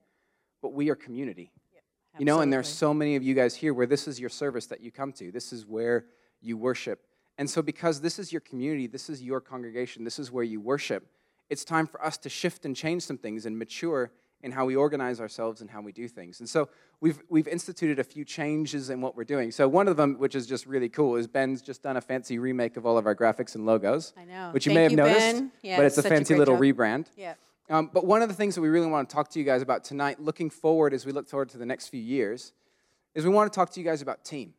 but 0.62 0.74
we 0.74 0.90
are 0.90 0.96
community. 0.96 1.52
Yep, 1.74 1.84
you 2.20 2.26
know, 2.26 2.40
and 2.40 2.54
there's 2.54 2.70
so 2.70 2.94
many 2.94 3.16
of 3.16 3.24
you 3.24 3.34
guys 3.34 3.56
here 3.56 3.74
where 3.74 3.88
this 3.88 4.08
is 4.08 4.20
your 4.20 4.30
service 4.30 4.68
that 4.68 4.82
you 4.82 4.92
come 4.92 5.12
to, 5.14 5.32
this 5.32 5.52
is 5.52 5.66
where 5.66 6.06
you 6.42 6.58
worship. 6.58 7.02
And 7.38 7.50
so, 7.50 7.62
because 7.62 8.02
this 8.02 8.18
is 8.18 8.32
your 8.32 8.42
community, 8.42 8.88
this 8.88 9.10
is 9.10 9.22
your 9.22 9.42
congregation, 9.42 10.04
this 10.04 10.20
is 10.20 10.32
where 10.32 10.44
you 10.44 10.62
worship, 10.62 11.08
it's 11.50 11.66
time 11.66 11.86
for 11.86 12.04
us 12.04 12.18
to 12.18 12.30
shift 12.30 12.66
and 12.66 12.76
change 12.76 13.04
some 13.04 13.18
things 13.18 13.46
and 13.46 13.58
mature 13.58 14.12
in 14.42 14.52
how 14.52 14.66
we 14.66 14.76
organize 14.76 15.20
ourselves 15.20 15.62
and 15.62 15.70
how 15.70 15.82
we 15.82 15.92
do 15.92 16.08
things. 16.08 16.40
And 16.40 16.48
so, 16.48 16.70
we've, 17.02 17.22
we've 17.30 17.48
instituted 17.48 18.00
a 18.00 18.04
few 18.04 18.24
changes 18.24 18.90
in 18.90 19.02
what 19.02 19.18
we're 19.18 19.26
doing. 19.26 19.52
So, 19.52 19.68
one 19.68 19.88
of 19.88 19.98
them, 19.98 20.18
which 20.18 20.36
is 20.36 20.48
just 20.48 20.66
really 20.66 20.90
cool, 20.90 21.18
is 21.18 21.28
Ben's 21.28 21.62
just 21.62 21.84
done 21.84 21.98
a 21.98 22.02
fancy 22.02 22.40
remake 22.40 22.78
of 22.78 22.86
all 22.86 22.98
of 22.98 23.06
our 23.06 23.16
graphics 23.16 23.56
and 23.56 23.66
logos. 23.66 24.14
I 24.18 24.24
know. 24.24 24.50
Which 24.52 24.66
you 24.66 24.70
Thank 24.70 24.76
may 24.78 24.84
have 24.84 24.92
you, 24.92 24.98
noticed, 24.98 25.44
yeah, 25.62 25.78
but 25.78 25.86
it's 25.86 25.98
a 25.98 26.04
fancy 26.04 26.36
a 26.36 26.38
little 26.38 26.56
job. 26.56 26.64
rebrand. 26.64 27.08
Yeah. 27.18 27.34
Um, 27.70 27.90
but 27.92 28.06
one 28.06 28.22
of 28.22 28.30
the 28.30 28.36
things 28.36 28.56
that 28.56 28.62
we 28.62 28.70
really 28.70 28.88
want 28.88 29.10
to 29.10 29.14
talk 29.14 29.30
to 29.30 29.40
you 29.40 29.46
guys 29.46 29.62
about 29.62 29.84
tonight, 29.84 30.20
looking 30.20 30.50
forward 30.50 30.94
as 30.94 31.06
we 31.06 31.12
look 31.12 31.28
forward 31.28 31.50
to 31.50 31.58
the 31.58 31.66
next 31.66 31.88
few 31.88 32.02
years, 32.02 32.54
is 33.16 33.24
we 33.24 33.32
want 33.32 33.52
to 33.52 33.56
talk 33.56 33.72
to 33.72 33.80
you 33.80 33.86
guys 33.86 34.02
about 34.02 34.24
team. 34.24 34.54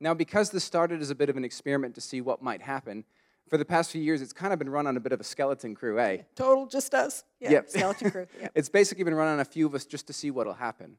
Now, 0.00 0.14
because 0.14 0.50
this 0.50 0.64
started 0.64 1.02
as 1.02 1.10
a 1.10 1.14
bit 1.14 1.28
of 1.28 1.36
an 1.36 1.44
experiment 1.44 1.94
to 1.96 2.00
see 2.00 2.20
what 2.20 2.42
might 2.42 2.62
happen, 2.62 3.04
for 3.48 3.58
the 3.58 3.64
past 3.64 3.90
few 3.90 4.00
years, 4.00 4.22
it's 4.22 4.32
kind 4.32 4.52
of 4.52 4.58
been 4.58 4.70
run 4.70 4.86
on 4.86 4.96
a 4.96 5.00
bit 5.00 5.12
of 5.12 5.20
a 5.20 5.24
skeleton 5.24 5.74
crew, 5.74 5.98
eh? 5.98 6.18
Total, 6.36 6.66
just 6.66 6.94
us. 6.94 7.24
Yeah, 7.40 7.50
Yep. 7.50 7.70
skeleton 7.70 8.10
crew. 8.10 8.26
Yeah. 8.40 8.48
it's 8.54 8.68
basically 8.68 9.04
been 9.04 9.14
run 9.14 9.28
on 9.28 9.40
a 9.40 9.44
few 9.44 9.66
of 9.66 9.74
us 9.74 9.84
just 9.84 10.06
to 10.06 10.12
see 10.12 10.30
what'll 10.30 10.54
happen. 10.54 10.96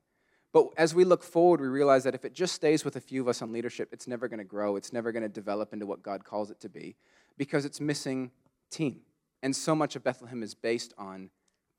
But 0.54 0.68
as 0.76 0.94
we 0.94 1.06
look 1.06 1.24
forward, 1.24 1.62
we 1.62 1.68
realize 1.68 2.04
that 2.04 2.14
if 2.14 2.26
it 2.26 2.34
just 2.34 2.54
stays 2.54 2.84
with 2.84 2.98
a 2.98 3.00
few 3.00 3.22
of 3.22 3.30
us 3.30 3.42
on 3.42 3.54
leadership, 3.54 3.90
it's 3.94 4.06
never 4.06 4.28
going 4.28 4.40
to 4.40 4.44
grow. 4.44 4.76
It's 4.76 4.92
never 4.92 5.14
going 5.14 5.24
to 5.24 5.30
develop 5.30 5.72
into 5.72 5.86
what 5.86 6.04
God 6.04 6.26
calls 6.26 6.52
it 6.52 6.60
to 6.60 6.70
be 6.70 6.96
because 7.38 7.64
it's 7.64 7.80
missing 7.80 8.32
team. 8.70 9.00
And 9.42 9.56
so 9.56 9.74
much 9.74 9.96
of 9.96 10.04
Bethlehem 10.04 10.44
is 10.44 10.54
based 10.54 10.94
on 10.98 11.30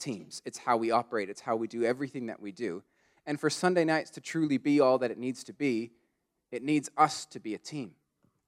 teams. 0.00 0.40
It's 0.46 0.58
how 0.58 0.78
we 0.78 0.90
operate, 0.90 1.28
it's 1.28 1.42
how 1.42 1.54
we 1.54 1.68
do 1.68 1.85
everything 1.85 2.26
that 2.26 2.40
we 2.40 2.50
do. 2.50 2.82
And 3.26 3.38
for 3.38 3.50
Sunday 3.50 3.85
nights 3.85 4.11
to 4.12 4.20
truly 4.22 4.56
be 4.56 4.80
all 4.80 4.98
that 4.98 5.11
it 5.11 5.18
needs 5.18 5.44
to 5.44 5.52
be, 5.52 5.92
it 6.52 6.62
needs 6.62 6.90
us 6.96 7.24
to 7.26 7.40
be 7.40 7.54
a 7.54 7.58
team. 7.58 7.92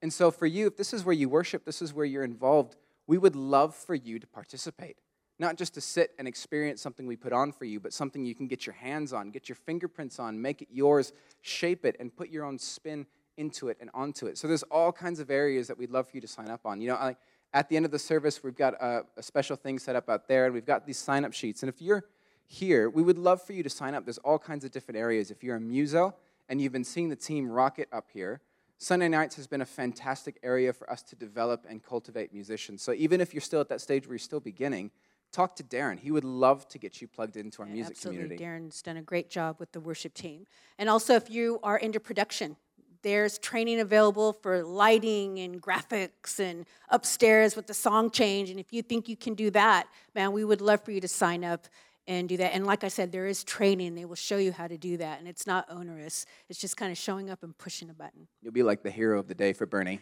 And 0.02 0.12
so, 0.12 0.30
for 0.30 0.46
you, 0.46 0.66
if 0.66 0.76
this 0.76 0.92
is 0.92 1.04
where 1.04 1.14
you 1.14 1.28
worship, 1.28 1.64
this 1.64 1.80
is 1.80 1.94
where 1.94 2.04
you're 2.04 2.24
involved, 2.24 2.76
we 3.06 3.16
would 3.16 3.34
love 3.34 3.74
for 3.74 3.94
you 3.94 4.18
to 4.18 4.26
participate. 4.26 4.98
Not 5.38 5.56
just 5.56 5.74
to 5.74 5.80
sit 5.80 6.12
and 6.18 6.28
experience 6.28 6.80
something 6.80 7.06
we 7.06 7.16
put 7.16 7.32
on 7.32 7.50
for 7.50 7.64
you, 7.64 7.80
but 7.80 7.92
something 7.92 8.24
you 8.24 8.34
can 8.34 8.46
get 8.46 8.66
your 8.66 8.74
hands 8.74 9.12
on, 9.12 9.30
get 9.30 9.48
your 9.48 9.56
fingerprints 9.56 10.18
on, 10.18 10.40
make 10.40 10.62
it 10.62 10.68
yours, 10.70 11.12
shape 11.40 11.84
it, 11.84 11.96
and 11.98 12.14
put 12.14 12.28
your 12.28 12.44
own 12.44 12.58
spin 12.58 13.06
into 13.36 13.68
it 13.68 13.78
and 13.80 13.90
onto 13.94 14.26
it. 14.26 14.36
So, 14.38 14.46
there's 14.46 14.62
all 14.64 14.92
kinds 14.92 15.20
of 15.20 15.30
areas 15.30 15.66
that 15.68 15.78
we'd 15.78 15.90
love 15.90 16.06
for 16.08 16.16
you 16.16 16.20
to 16.20 16.28
sign 16.28 16.50
up 16.50 16.66
on. 16.66 16.82
You 16.82 16.88
know, 16.88 16.96
like 16.96 17.18
at 17.54 17.70
the 17.70 17.76
end 17.76 17.86
of 17.86 17.90
the 17.90 17.98
service, 17.98 18.42
we've 18.42 18.56
got 18.56 18.74
a, 18.74 19.04
a 19.16 19.22
special 19.22 19.56
thing 19.56 19.78
set 19.78 19.96
up 19.96 20.10
out 20.10 20.28
there, 20.28 20.44
and 20.44 20.52
we've 20.52 20.66
got 20.66 20.86
these 20.86 20.98
sign 20.98 21.24
up 21.24 21.32
sheets. 21.32 21.62
And 21.62 21.70
if 21.70 21.80
you're 21.80 22.04
here, 22.46 22.90
we 22.90 23.02
would 23.02 23.18
love 23.18 23.40
for 23.40 23.54
you 23.54 23.62
to 23.62 23.70
sign 23.70 23.94
up. 23.94 24.04
There's 24.04 24.18
all 24.18 24.38
kinds 24.38 24.64
of 24.64 24.70
different 24.70 24.98
areas. 24.98 25.30
If 25.30 25.42
you're 25.42 25.56
a 25.56 25.60
muso, 25.60 26.14
and 26.48 26.60
you've 26.60 26.72
been 26.72 26.84
seeing 26.84 27.08
the 27.08 27.16
team 27.16 27.50
rocket 27.50 27.88
up 27.92 28.08
here, 28.12 28.40
Sunday 28.78 29.08
nights 29.08 29.36
has 29.36 29.46
been 29.46 29.60
a 29.60 29.66
fantastic 29.66 30.38
area 30.42 30.72
for 30.72 30.90
us 30.90 31.02
to 31.02 31.16
develop 31.16 31.64
and 31.68 31.82
cultivate 31.82 32.32
musicians. 32.32 32.82
So 32.82 32.92
even 32.92 33.20
if 33.20 33.32
you're 33.32 33.40
still 33.40 33.60
at 33.60 33.68
that 33.68 33.80
stage 33.80 34.06
where 34.06 34.14
you're 34.14 34.18
still 34.18 34.40
beginning, 34.40 34.90
talk 35.32 35.56
to 35.56 35.62
Darren. 35.64 35.98
He 35.98 36.10
would 36.10 36.24
love 36.24 36.68
to 36.68 36.78
get 36.78 37.00
you 37.00 37.08
plugged 37.08 37.36
into 37.36 37.62
our 37.62 37.68
Yeah, 37.68 37.74
music 37.74 37.96
absolutely. 37.96 38.36
community. 38.36 38.44
Darren's 38.44 38.82
done 38.82 38.96
a 38.96 39.02
great 39.02 39.30
job 39.30 39.56
with 39.58 39.72
the 39.72 39.80
worship 39.80 40.14
team. 40.14 40.46
And 40.78 40.88
also, 40.88 41.14
if 41.14 41.30
you 41.30 41.58
are 41.62 41.76
into 41.76 41.98
production, 42.00 42.56
there's 43.02 43.38
training 43.38 43.80
available 43.80 44.32
for 44.32 44.62
lighting 44.62 45.38
and 45.38 45.60
graphics 45.60 46.38
and 46.38 46.64
upstairs 46.88 47.54
with 47.54 47.66
the 47.66 47.74
song 47.74 48.10
change. 48.10 48.48
And 48.48 48.58
if 48.58 48.72
you 48.72 48.80
think 48.80 49.08
you 49.08 49.16
can 49.16 49.34
do 49.34 49.50
that, 49.50 49.88
man, 50.14 50.32
we 50.32 50.44
would 50.44 50.60
love 50.60 50.82
for 50.82 50.90
you 50.90 51.00
to 51.00 51.08
sign 51.08 51.44
up 51.44 51.68
and 52.06 52.28
do 52.28 52.36
that. 52.36 52.54
And 52.54 52.66
like 52.66 52.84
I 52.84 52.88
said, 52.88 53.12
there 53.12 53.26
is 53.26 53.44
training. 53.44 53.94
They 53.94 54.04
will 54.04 54.14
show 54.14 54.36
you 54.36 54.52
how 54.52 54.66
to 54.66 54.76
do 54.76 54.96
that. 54.98 55.18
And 55.18 55.28
it's 55.28 55.46
not 55.46 55.66
onerous, 55.70 56.26
it's 56.48 56.58
just 56.58 56.76
kind 56.76 56.92
of 56.92 56.98
showing 56.98 57.30
up 57.30 57.42
and 57.42 57.56
pushing 57.56 57.90
a 57.90 57.94
button. 57.94 58.28
You'll 58.42 58.52
be 58.52 58.62
like 58.62 58.82
the 58.82 58.90
hero 58.90 59.18
of 59.18 59.28
the 59.28 59.34
day 59.34 59.52
for 59.52 59.66
Bernie. 59.66 60.00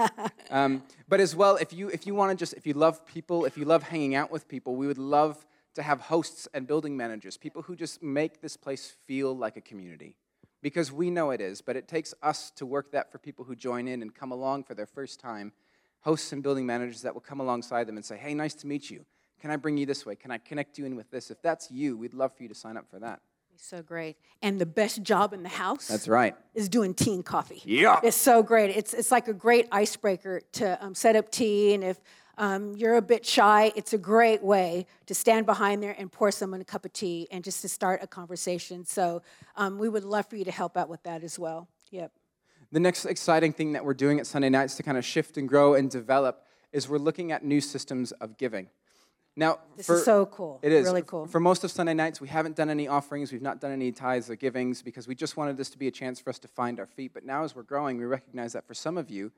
um, 0.50 0.82
but 1.08 1.20
as 1.20 1.34
well, 1.34 1.56
if 1.56 1.72
you 1.72 1.88
if 1.88 2.06
you 2.06 2.14
want 2.14 2.30
to 2.30 2.36
just 2.36 2.54
if 2.54 2.66
you 2.66 2.74
love 2.74 3.04
people, 3.06 3.44
if 3.44 3.56
you 3.56 3.64
love 3.64 3.82
hanging 3.82 4.14
out 4.14 4.30
with 4.30 4.48
people, 4.48 4.76
we 4.76 4.86
would 4.86 4.98
love 4.98 5.44
to 5.74 5.82
have 5.82 6.00
hosts 6.00 6.48
and 6.52 6.66
building 6.66 6.96
managers, 6.96 7.36
people 7.36 7.62
who 7.62 7.76
just 7.76 8.02
make 8.02 8.40
this 8.40 8.56
place 8.56 8.96
feel 9.06 9.36
like 9.36 9.56
a 9.56 9.60
community. 9.60 10.16
Because 10.62 10.92
we 10.92 11.10
know 11.10 11.30
it 11.30 11.40
is, 11.40 11.62
but 11.62 11.76
it 11.76 11.88
takes 11.88 12.12
us 12.22 12.50
to 12.56 12.66
work 12.66 12.92
that 12.92 13.10
for 13.10 13.18
people 13.18 13.44
who 13.46 13.56
join 13.56 13.88
in 13.88 14.02
and 14.02 14.14
come 14.14 14.30
along 14.30 14.64
for 14.64 14.74
their 14.74 14.86
first 14.86 15.18
time. 15.18 15.52
Hosts 16.00 16.32
and 16.32 16.42
building 16.42 16.66
managers 16.66 17.02
that 17.02 17.14
will 17.14 17.20
come 17.20 17.40
alongside 17.40 17.86
them 17.86 17.96
and 17.96 18.04
say, 18.04 18.16
"Hey, 18.16 18.34
nice 18.34 18.54
to 18.54 18.66
meet 18.66 18.90
you. 18.90 19.04
Can 19.40 19.50
I 19.50 19.56
bring 19.56 19.76
you 19.76 19.86
this 19.86 20.04
way? 20.06 20.14
Can 20.14 20.30
I 20.30 20.38
connect 20.38 20.78
you 20.78 20.84
in 20.84 20.96
with 20.96 21.10
this?" 21.10 21.30
If 21.30 21.40
that's 21.42 21.70
you, 21.70 21.96
we'd 21.96 22.14
love 22.14 22.36
for 22.36 22.42
you 22.42 22.48
to 22.48 22.54
sign 22.54 22.76
up 22.76 22.88
for 22.88 22.98
that. 23.00 23.20
So 23.62 23.82
great. 23.82 24.16
And 24.42 24.58
the 24.58 24.66
best 24.66 25.02
job 25.02 25.32
in 25.34 25.42
the 25.42 25.48
house 25.50 25.88
That's 25.88 26.08
right. 26.08 26.34
is 26.54 26.68
doing 26.68 26.94
tea 26.94 27.14
and 27.14 27.24
coffee. 27.24 27.60
Yeah. 27.64 28.00
It's 28.02 28.16
so 28.16 28.42
great. 28.42 28.74
It's, 28.74 28.94
it's 28.94 29.10
like 29.10 29.28
a 29.28 29.34
great 29.34 29.68
icebreaker 29.70 30.40
to 30.52 30.82
um, 30.82 30.94
set 30.94 31.14
up 31.14 31.30
tea. 31.30 31.74
And 31.74 31.84
if 31.84 32.00
um, 32.38 32.74
you're 32.74 32.96
a 32.96 33.02
bit 33.02 33.26
shy, 33.26 33.70
it's 33.76 33.92
a 33.92 33.98
great 33.98 34.42
way 34.42 34.86
to 35.06 35.14
stand 35.14 35.44
behind 35.44 35.82
there 35.82 35.94
and 35.98 36.10
pour 36.10 36.30
someone 36.30 36.62
a 36.62 36.64
cup 36.64 36.86
of 36.86 36.92
tea 36.94 37.28
and 37.30 37.44
just 37.44 37.60
to 37.60 37.68
start 37.68 38.02
a 38.02 38.06
conversation. 38.06 38.86
So 38.86 39.20
um, 39.56 39.78
we 39.78 39.90
would 39.90 40.04
love 40.04 40.26
for 40.26 40.36
you 40.36 40.44
to 40.46 40.52
help 40.52 40.76
out 40.78 40.88
with 40.88 41.02
that 41.02 41.22
as 41.22 41.38
well. 41.38 41.68
Yep. 41.90 42.12
The 42.72 42.80
next 42.80 43.04
exciting 43.04 43.52
thing 43.52 43.72
that 43.72 43.84
we're 43.84 43.94
doing 43.94 44.20
at 44.20 44.26
Sunday 44.26 44.48
nights 44.48 44.76
to 44.76 44.82
kind 44.82 44.96
of 44.96 45.04
shift 45.04 45.36
and 45.36 45.46
grow 45.46 45.74
and 45.74 45.90
develop 45.90 46.46
is 46.72 46.88
we're 46.88 46.98
looking 46.98 47.30
at 47.30 47.44
new 47.44 47.60
systems 47.60 48.12
of 48.12 48.38
giving. 48.38 48.68
Now, 49.36 49.58
This 49.76 49.86
for, 49.86 49.96
is 49.96 50.04
so 50.04 50.26
cool. 50.26 50.58
It 50.62 50.72
is 50.72 50.84
Really 50.84 51.02
cool. 51.02 51.26
For 51.26 51.40
most 51.40 51.62
of 51.64 51.70
Sunday 51.70 51.94
nights, 51.94 52.20
we 52.20 52.28
haven't 52.28 52.56
done 52.56 52.68
any 52.68 52.88
offerings, 52.88 53.32
we've 53.32 53.42
not 53.42 53.60
done 53.60 53.72
any 53.72 53.92
tithes 53.92 54.28
or 54.28 54.36
givings 54.36 54.82
because 54.82 55.06
we 55.06 55.14
just 55.14 55.36
wanted 55.36 55.56
this 55.56 55.70
to 55.70 55.78
be 55.78 55.86
a 55.86 55.90
chance 55.90 56.20
for 56.20 56.30
us 56.30 56.38
to 56.40 56.48
find 56.48 56.80
our 56.80 56.86
feet. 56.86 57.12
But 57.14 57.24
now, 57.24 57.44
as 57.44 57.54
we're 57.54 57.62
growing, 57.62 57.96
we 57.98 58.04
recognize 58.04 58.52
that 58.54 58.66
for 58.66 58.74
some 58.74 58.98
of 58.98 59.10
you, 59.10 59.30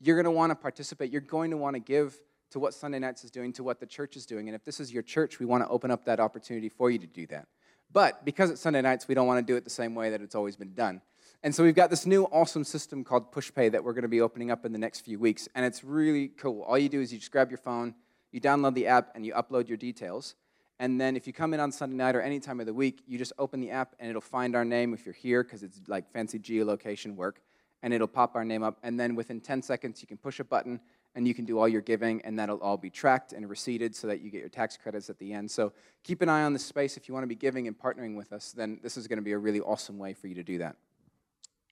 you're 0.00 0.16
going 0.16 0.24
to 0.24 0.30
want 0.30 0.50
to 0.50 0.54
participate. 0.54 1.10
You're 1.10 1.20
going 1.20 1.50
to 1.50 1.56
want 1.56 1.74
to 1.74 1.80
give 1.80 2.16
to 2.50 2.58
what 2.58 2.74
Sunday 2.74 2.98
nights 2.98 3.24
is 3.24 3.30
doing, 3.30 3.52
to 3.54 3.64
what 3.64 3.80
the 3.80 3.86
church 3.86 4.16
is 4.16 4.26
doing. 4.26 4.48
And 4.48 4.54
if 4.54 4.64
this 4.64 4.78
is 4.78 4.92
your 4.92 5.02
church, 5.02 5.40
we 5.40 5.46
want 5.46 5.64
to 5.64 5.68
open 5.68 5.90
up 5.90 6.04
that 6.04 6.20
opportunity 6.20 6.68
for 6.68 6.90
you 6.90 6.98
to 6.98 7.06
do 7.06 7.26
that. 7.26 7.48
But 7.92 8.24
because 8.24 8.50
it's 8.50 8.60
Sunday 8.60 8.82
nights, 8.82 9.08
we 9.08 9.14
don't 9.14 9.26
want 9.26 9.44
to 9.44 9.52
do 9.52 9.56
it 9.56 9.64
the 9.64 9.70
same 9.70 9.94
way 9.94 10.10
that 10.10 10.20
it's 10.20 10.34
always 10.34 10.56
been 10.56 10.74
done. 10.74 11.00
And 11.42 11.54
so 11.54 11.62
we've 11.62 11.74
got 11.74 11.90
this 11.90 12.06
new 12.06 12.24
awesome 12.24 12.64
system 12.64 13.04
called 13.04 13.32
PushPay 13.32 13.72
that 13.72 13.84
we're 13.84 13.92
going 13.92 14.02
to 14.02 14.08
be 14.08 14.20
opening 14.20 14.50
up 14.50 14.64
in 14.64 14.72
the 14.72 14.78
next 14.78 15.00
few 15.00 15.18
weeks. 15.18 15.48
And 15.54 15.64
it's 15.66 15.84
really 15.84 16.28
cool. 16.28 16.62
All 16.62 16.78
you 16.78 16.88
do 16.88 17.00
is 17.00 17.12
you 17.12 17.18
just 17.18 17.30
grab 17.30 17.50
your 17.50 17.58
phone, 17.58 17.94
you 18.34 18.40
download 18.40 18.74
the 18.74 18.88
app, 18.88 19.12
and 19.14 19.24
you 19.24 19.32
upload 19.32 19.68
your 19.68 19.76
details. 19.76 20.34
And 20.80 21.00
then 21.00 21.16
if 21.16 21.26
you 21.26 21.32
come 21.32 21.54
in 21.54 21.60
on 21.60 21.70
Sunday 21.70 21.94
night 21.94 22.16
or 22.16 22.20
any 22.20 22.40
time 22.40 22.58
of 22.58 22.66
the 22.66 22.74
week, 22.74 23.02
you 23.06 23.16
just 23.16 23.32
open 23.38 23.60
the 23.60 23.70
app 23.70 23.94
and 24.00 24.10
it'll 24.10 24.20
find 24.20 24.56
our 24.56 24.64
name 24.64 24.92
if 24.92 25.06
you're 25.06 25.14
here 25.14 25.44
because 25.44 25.62
it's 25.62 25.80
like 25.86 26.10
fancy 26.12 26.40
geolocation 26.40 27.14
work. 27.14 27.40
And 27.84 27.94
it'll 27.94 28.08
pop 28.08 28.34
our 28.34 28.44
name 28.44 28.64
up. 28.64 28.78
And 28.82 28.98
then 28.98 29.14
within 29.14 29.40
10 29.40 29.62
seconds, 29.62 30.00
you 30.02 30.08
can 30.08 30.16
push 30.16 30.40
a 30.40 30.44
button 30.44 30.80
and 31.14 31.28
you 31.28 31.34
can 31.34 31.44
do 31.44 31.60
all 31.60 31.68
your 31.68 31.80
giving, 31.80 32.20
and 32.22 32.36
that'll 32.36 32.58
all 32.58 32.76
be 32.76 32.90
tracked 32.90 33.32
and 33.32 33.48
receipted 33.48 33.94
so 33.94 34.08
that 34.08 34.20
you 34.20 34.32
get 34.32 34.40
your 34.40 34.48
tax 34.48 34.76
credits 34.76 35.08
at 35.08 35.18
the 35.20 35.32
end. 35.32 35.48
So 35.48 35.72
keep 36.02 36.22
an 36.22 36.28
eye 36.28 36.42
on 36.42 36.52
this 36.52 36.64
space. 36.64 36.96
If 36.96 37.06
you 37.06 37.14
want 37.14 37.22
to 37.22 37.28
be 37.28 37.36
giving 37.36 37.68
and 37.68 37.78
partnering 37.78 38.16
with 38.16 38.32
us, 38.32 38.50
then 38.50 38.80
this 38.82 38.96
is 38.96 39.06
going 39.06 39.18
to 39.18 39.22
be 39.22 39.30
a 39.30 39.38
really 39.38 39.60
awesome 39.60 39.96
way 39.96 40.12
for 40.12 40.26
you 40.26 40.34
to 40.34 40.42
do 40.42 40.58
that. 40.58 40.74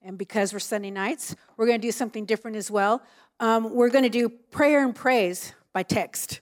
And 0.00 0.16
because 0.16 0.52
we're 0.52 0.60
Sunday 0.60 0.92
nights, 0.92 1.34
we're 1.56 1.66
going 1.66 1.80
to 1.80 1.86
do 1.86 1.90
something 1.90 2.24
different 2.24 2.56
as 2.56 2.70
well. 2.70 3.02
Um, 3.40 3.74
we're 3.74 3.90
going 3.90 4.04
to 4.04 4.10
do 4.10 4.28
prayer 4.28 4.84
and 4.84 4.94
praise 4.94 5.52
by 5.72 5.82
text. 5.82 6.40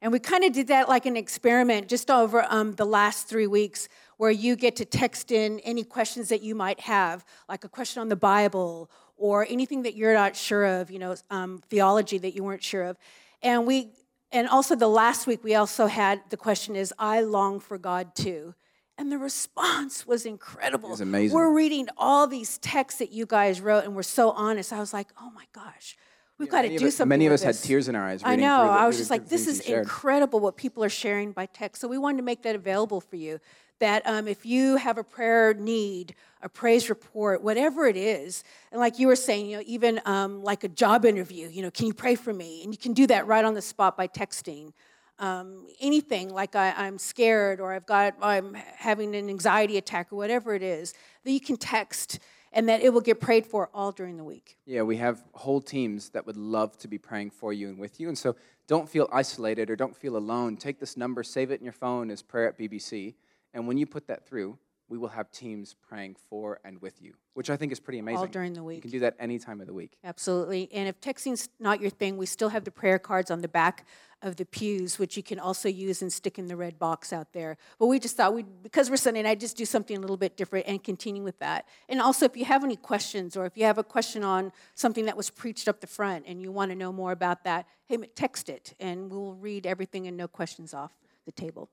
And 0.00 0.12
we 0.12 0.18
kind 0.18 0.44
of 0.44 0.52
did 0.52 0.68
that 0.68 0.88
like 0.88 1.06
an 1.06 1.16
experiment 1.16 1.88
just 1.88 2.10
over 2.10 2.46
um, 2.48 2.74
the 2.74 2.84
last 2.84 3.28
three 3.28 3.46
weeks, 3.46 3.88
where 4.16 4.30
you 4.30 4.56
get 4.56 4.76
to 4.76 4.84
text 4.84 5.30
in 5.30 5.60
any 5.60 5.84
questions 5.84 6.28
that 6.28 6.42
you 6.42 6.54
might 6.54 6.80
have, 6.80 7.24
like 7.48 7.64
a 7.64 7.68
question 7.68 8.00
on 8.00 8.08
the 8.08 8.16
Bible 8.16 8.90
or 9.16 9.46
anything 9.48 9.82
that 9.82 9.96
you're 9.96 10.14
not 10.14 10.36
sure 10.36 10.64
of, 10.64 10.90
you 10.90 10.98
know, 10.98 11.16
um, 11.30 11.62
theology 11.68 12.18
that 12.18 12.34
you 12.34 12.44
weren't 12.44 12.62
sure 12.62 12.84
of. 12.84 12.96
And 13.42 13.66
we, 13.66 13.90
and 14.30 14.48
also 14.48 14.76
the 14.76 14.88
last 14.88 15.26
week 15.26 15.42
we 15.42 15.54
also 15.54 15.86
had 15.86 16.20
the 16.30 16.36
question 16.36 16.76
is, 16.76 16.92
I 16.98 17.20
long 17.20 17.60
for 17.60 17.78
God 17.78 18.14
too. 18.14 18.54
And 18.96 19.12
the 19.12 19.18
response 19.18 20.06
was 20.06 20.26
incredible. 20.26 20.88
It 20.88 20.92
was 20.92 21.00
amazing. 21.00 21.36
We're 21.36 21.54
reading 21.54 21.88
all 21.96 22.26
these 22.26 22.58
texts 22.58 22.98
that 22.98 23.12
you 23.12 23.26
guys 23.26 23.60
wrote, 23.60 23.84
and 23.84 23.94
we're 23.94 24.02
so 24.02 24.30
honest. 24.32 24.72
I 24.72 24.80
was 24.80 24.92
like, 24.92 25.08
oh 25.20 25.30
my 25.30 25.44
gosh, 25.52 25.96
we've 26.38 26.48
got 26.48 26.62
to 26.62 26.78
do 26.78 26.86
us- 26.86 26.96
something. 26.96 27.08
Many 27.08 27.26
of 27.26 27.32
us 27.32 27.42
had 27.42 27.56
tears 27.56 27.88
in 27.88 27.94
our 27.94 28.04
eyes. 28.04 28.22
I 28.24 28.36
know. 28.36 28.64
the- 28.64 28.70
I 28.70 28.86
was 28.86 28.96
just 28.96 29.10
like, 29.10 29.28
this 29.28 29.46
is 29.46 29.60
incredible 29.60 30.40
what 30.40 30.56
people 30.56 30.82
are 30.84 30.88
sharing 30.88 31.32
by 31.32 31.46
text. 31.46 31.80
So 31.80 31.88
we 31.88 31.98
wanted 31.98 32.18
to 32.18 32.22
make 32.22 32.42
that 32.42 32.54
available 32.54 33.00
for 33.00 33.16
you. 33.16 33.40
That 33.80 34.04
um, 34.06 34.26
if 34.26 34.44
you 34.44 34.76
have 34.76 34.98
a 34.98 35.04
prayer 35.04 35.54
need, 35.54 36.16
a 36.42 36.48
praise 36.48 36.88
report, 36.88 37.42
whatever 37.42 37.86
it 37.86 37.96
is, 37.96 38.42
and 38.72 38.80
like 38.80 38.98
you 38.98 39.06
were 39.06 39.14
saying, 39.14 39.46
you 39.46 39.58
know, 39.58 39.62
even 39.66 40.00
um, 40.04 40.42
like 40.42 40.64
a 40.64 40.68
job 40.68 41.04
interview, 41.04 41.48
you 41.48 41.62
know, 41.62 41.70
can 41.70 41.86
you 41.86 41.94
pray 41.94 42.16
for 42.16 42.32
me? 42.34 42.64
And 42.64 42.72
you 42.72 42.78
can 42.78 42.92
do 42.92 43.06
that 43.06 43.28
right 43.28 43.44
on 43.44 43.54
the 43.54 43.62
spot 43.62 43.96
by 43.96 44.08
texting. 44.08 44.72
Um, 45.20 45.66
anything 45.80 46.28
like 46.30 46.56
I, 46.56 46.72
I'm 46.76 46.98
scared 46.98 47.60
or 47.60 47.72
I've 47.72 47.86
got 47.86 48.14
I'm 48.22 48.54
having 48.54 49.14
an 49.14 49.28
anxiety 49.28 49.76
attack 49.76 50.12
or 50.12 50.16
whatever 50.16 50.54
it 50.54 50.62
is, 50.62 50.92
that 51.24 51.30
you 51.30 51.40
can 51.40 51.56
text 51.56 52.18
and 52.52 52.68
that 52.68 52.82
it 52.82 52.92
will 52.92 53.00
get 53.00 53.20
prayed 53.20 53.46
for 53.46 53.68
all 53.74 53.92
during 53.92 54.16
the 54.16 54.24
week. 54.24 54.56
Yeah, 54.66 54.82
we 54.82 54.96
have 54.96 55.22
whole 55.32 55.60
teams 55.60 56.10
that 56.10 56.26
would 56.26 56.36
love 56.36 56.76
to 56.78 56.88
be 56.88 56.98
praying 56.98 57.30
for 57.30 57.52
you 57.52 57.68
and 57.68 57.78
with 57.78 58.00
you. 58.00 58.08
And 58.08 58.16
so 58.16 58.36
don't 58.66 58.88
feel 58.88 59.08
isolated 59.12 59.70
or 59.70 59.76
don't 59.76 59.96
feel 59.96 60.16
alone. 60.16 60.56
Take 60.56 60.78
this 60.78 60.96
number, 60.96 61.22
save 61.22 61.50
it 61.50 61.60
in 61.60 61.64
your 61.64 61.72
phone 61.72 62.10
as 62.10 62.22
prayer 62.22 62.48
at 62.48 62.58
BBC. 62.58 63.14
And 63.54 63.66
when 63.66 63.78
you 63.78 63.86
put 63.86 64.06
that 64.08 64.26
through, 64.26 64.58
we 64.88 64.98
will 64.98 65.08
have 65.08 65.30
teams 65.30 65.74
praying 65.88 66.16
for 66.28 66.60
and 66.64 66.80
with 66.80 67.02
you, 67.02 67.14
which 67.34 67.50
I 67.50 67.56
think 67.56 67.72
is 67.72 67.80
pretty 67.80 67.98
amazing. 67.98 68.18
All 68.18 68.26
during 68.26 68.54
the 68.54 68.62
week. 68.62 68.76
You 68.76 68.82
can 68.82 68.90
do 68.90 69.00
that 69.00 69.16
any 69.18 69.38
time 69.38 69.60
of 69.60 69.66
the 69.66 69.74
week. 69.74 69.98
Absolutely. 70.02 70.68
And 70.72 70.88
if 70.88 71.00
texting's 71.00 71.48
not 71.60 71.80
your 71.80 71.90
thing, 71.90 72.16
we 72.16 72.26
still 72.26 72.48
have 72.48 72.64
the 72.64 72.70
prayer 72.70 72.98
cards 72.98 73.30
on 73.30 73.42
the 73.42 73.48
back 73.48 73.86
of 74.22 74.36
the 74.36 74.44
pews, 74.44 74.98
which 74.98 75.16
you 75.16 75.22
can 75.22 75.38
also 75.38 75.68
use 75.68 76.02
and 76.02 76.12
stick 76.12 76.38
in 76.38 76.46
the 76.46 76.56
red 76.56 76.78
box 76.78 77.12
out 77.12 77.32
there. 77.32 77.56
But 77.78 77.86
we 77.86 78.00
just 78.00 78.16
thought 78.16 78.34
we, 78.34 78.42
because 78.42 78.90
we're 78.90 78.96
Sunday 78.96 79.22
night, 79.22 79.38
just 79.38 79.56
do 79.56 79.64
something 79.64 79.96
a 79.96 80.00
little 80.00 80.16
bit 80.16 80.36
different 80.36 80.66
and 80.66 80.82
continue 80.82 81.22
with 81.22 81.38
that. 81.38 81.68
And 81.88 82.00
also, 82.00 82.24
if 82.24 82.36
you 82.36 82.44
have 82.46 82.64
any 82.64 82.76
questions 82.76 83.36
or 83.36 83.46
if 83.46 83.56
you 83.56 83.64
have 83.64 83.78
a 83.78 83.84
question 83.84 84.24
on 84.24 84.52
something 84.74 85.04
that 85.04 85.16
was 85.16 85.30
preached 85.30 85.68
up 85.68 85.80
the 85.80 85.86
front 85.86 86.24
and 86.26 86.42
you 86.42 86.50
want 86.50 86.70
to 86.70 86.74
know 86.74 86.92
more 86.92 87.12
about 87.12 87.44
that, 87.44 87.66
hey, 87.86 87.96
text 88.14 88.48
it, 88.48 88.74
and 88.80 89.10
we'll 89.10 89.34
read 89.34 89.66
everything 89.66 90.06
and 90.06 90.16
no 90.16 90.26
questions 90.26 90.74
off 90.74 90.92
the 91.24 91.32
table. 91.32 91.68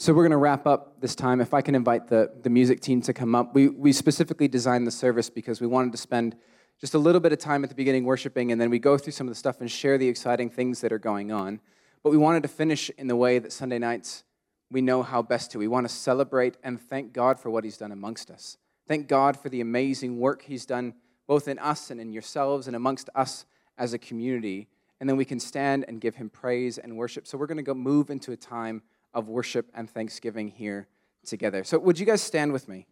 So 0.00 0.14
we're 0.14 0.22
going 0.22 0.30
to 0.30 0.38
wrap 0.38 0.66
up 0.66 0.98
this 1.02 1.14
time. 1.14 1.42
If 1.42 1.52
I 1.52 1.60
can 1.60 1.74
invite 1.74 2.08
the, 2.08 2.32
the 2.42 2.48
music 2.48 2.80
team 2.80 3.02
to 3.02 3.12
come 3.12 3.34
up. 3.34 3.54
We, 3.54 3.68
we 3.68 3.92
specifically 3.92 4.48
designed 4.48 4.86
the 4.86 4.90
service 4.90 5.28
because 5.28 5.60
we 5.60 5.66
wanted 5.66 5.92
to 5.92 5.98
spend 5.98 6.36
just 6.80 6.94
a 6.94 6.98
little 6.98 7.20
bit 7.20 7.32
of 7.32 7.38
time 7.38 7.64
at 7.64 7.68
the 7.68 7.76
beginning 7.76 8.06
worshiping, 8.06 8.50
and 8.50 8.58
then 8.58 8.70
we 8.70 8.78
go 8.78 8.96
through 8.96 9.12
some 9.12 9.26
of 9.26 9.30
the 9.30 9.38
stuff 9.38 9.60
and 9.60 9.70
share 9.70 9.98
the 9.98 10.08
exciting 10.08 10.48
things 10.48 10.80
that 10.80 10.90
are 10.90 10.98
going 10.98 11.30
on. 11.30 11.60
But 12.02 12.12
we 12.12 12.16
wanted 12.16 12.42
to 12.44 12.48
finish 12.48 12.88
in 12.96 13.08
the 13.08 13.14
way 13.14 13.38
that 13.40 13.52
Sunday 13.52 13.78
nights 13.78 14.24
we 14.70 14.80
know 14.80 15.02
how 15.02 15.20
best 15.20 15.50
to. 15.50 15.58
We 15.58 15.68
want 15.68 15.86
to 15.86 15.94
celebrate 15.94 16.56
and 16.64 16.80
thank 16.80 17.12
God 17.12 17.38
for 17.38 17.50
what 17.50 17.64
He's 17.64 17.76
done 17.76 17.92
amongst 17.92 18.30
us. 18.30 18.56
Thank 18.88 19.06
God 19.06 19.36
for 19.36 19.50
the 19.50 19.60
amazing 19.60 20.18
work 20.18 20.40
He's 20.40 20.64
done 20.64 20.94
both 21.26 21.46
in 21.46 21.58
us 21.58 21.90
and 21.90 22.00
in 22.00 22.10
yourselves 22.10 22.68
and 22.68 22.74
amongst 22.74 23.10
us 23.14 23.44
as 23.76 23.92
a 23.92 23.98
community. 23.98 24.66
And 24.98 25.06
then 25.06 25.18
we 25.18 25.26
can 25.26 25.40
stand 25.40 25.84
and 25.88 26.00
give 26.00 26.14
Him 26.14 26.30
praise 26.30 26.78
and 26.78 26.96
worship. 26.96 27.26
So 27.26 27.36
we're 27.36 27.46
going 27.46 27.58
to 27.58 27.62
go 27.62 27.74
move 27.74 28.08
into 28.08 28.32
a 28.32 28.36
time 28.38 28.80
of 29.12 29.28
worship 29.28 29.70
and 29.74 29.90
thanksgiving 29.90 30.48
here 30.48 30.88
together. 31.26 31.64
So 31.64 31.78
would 31.78 31.98
you 31.98 32.06
guys 32.06 32.22
stand 32.22 32.52
with 32.52 32.68
me? 32.68 32.86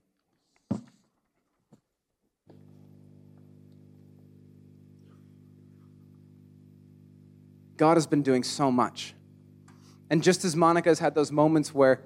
God 7.77 7.97
has 7.97 8.07
been 8.07 8.23
doing 8.23 8.43
so 8.43 8.73
much. 8.73 9.15
And 10.11 10.23
just 10.23 10.45
as 10.45 10.57
Monica 10.57 10.89
has 10.89 10.99
had 10.99 11.15
those 11.15 11.31
moments 11.31 11.73
where 11.73 12.03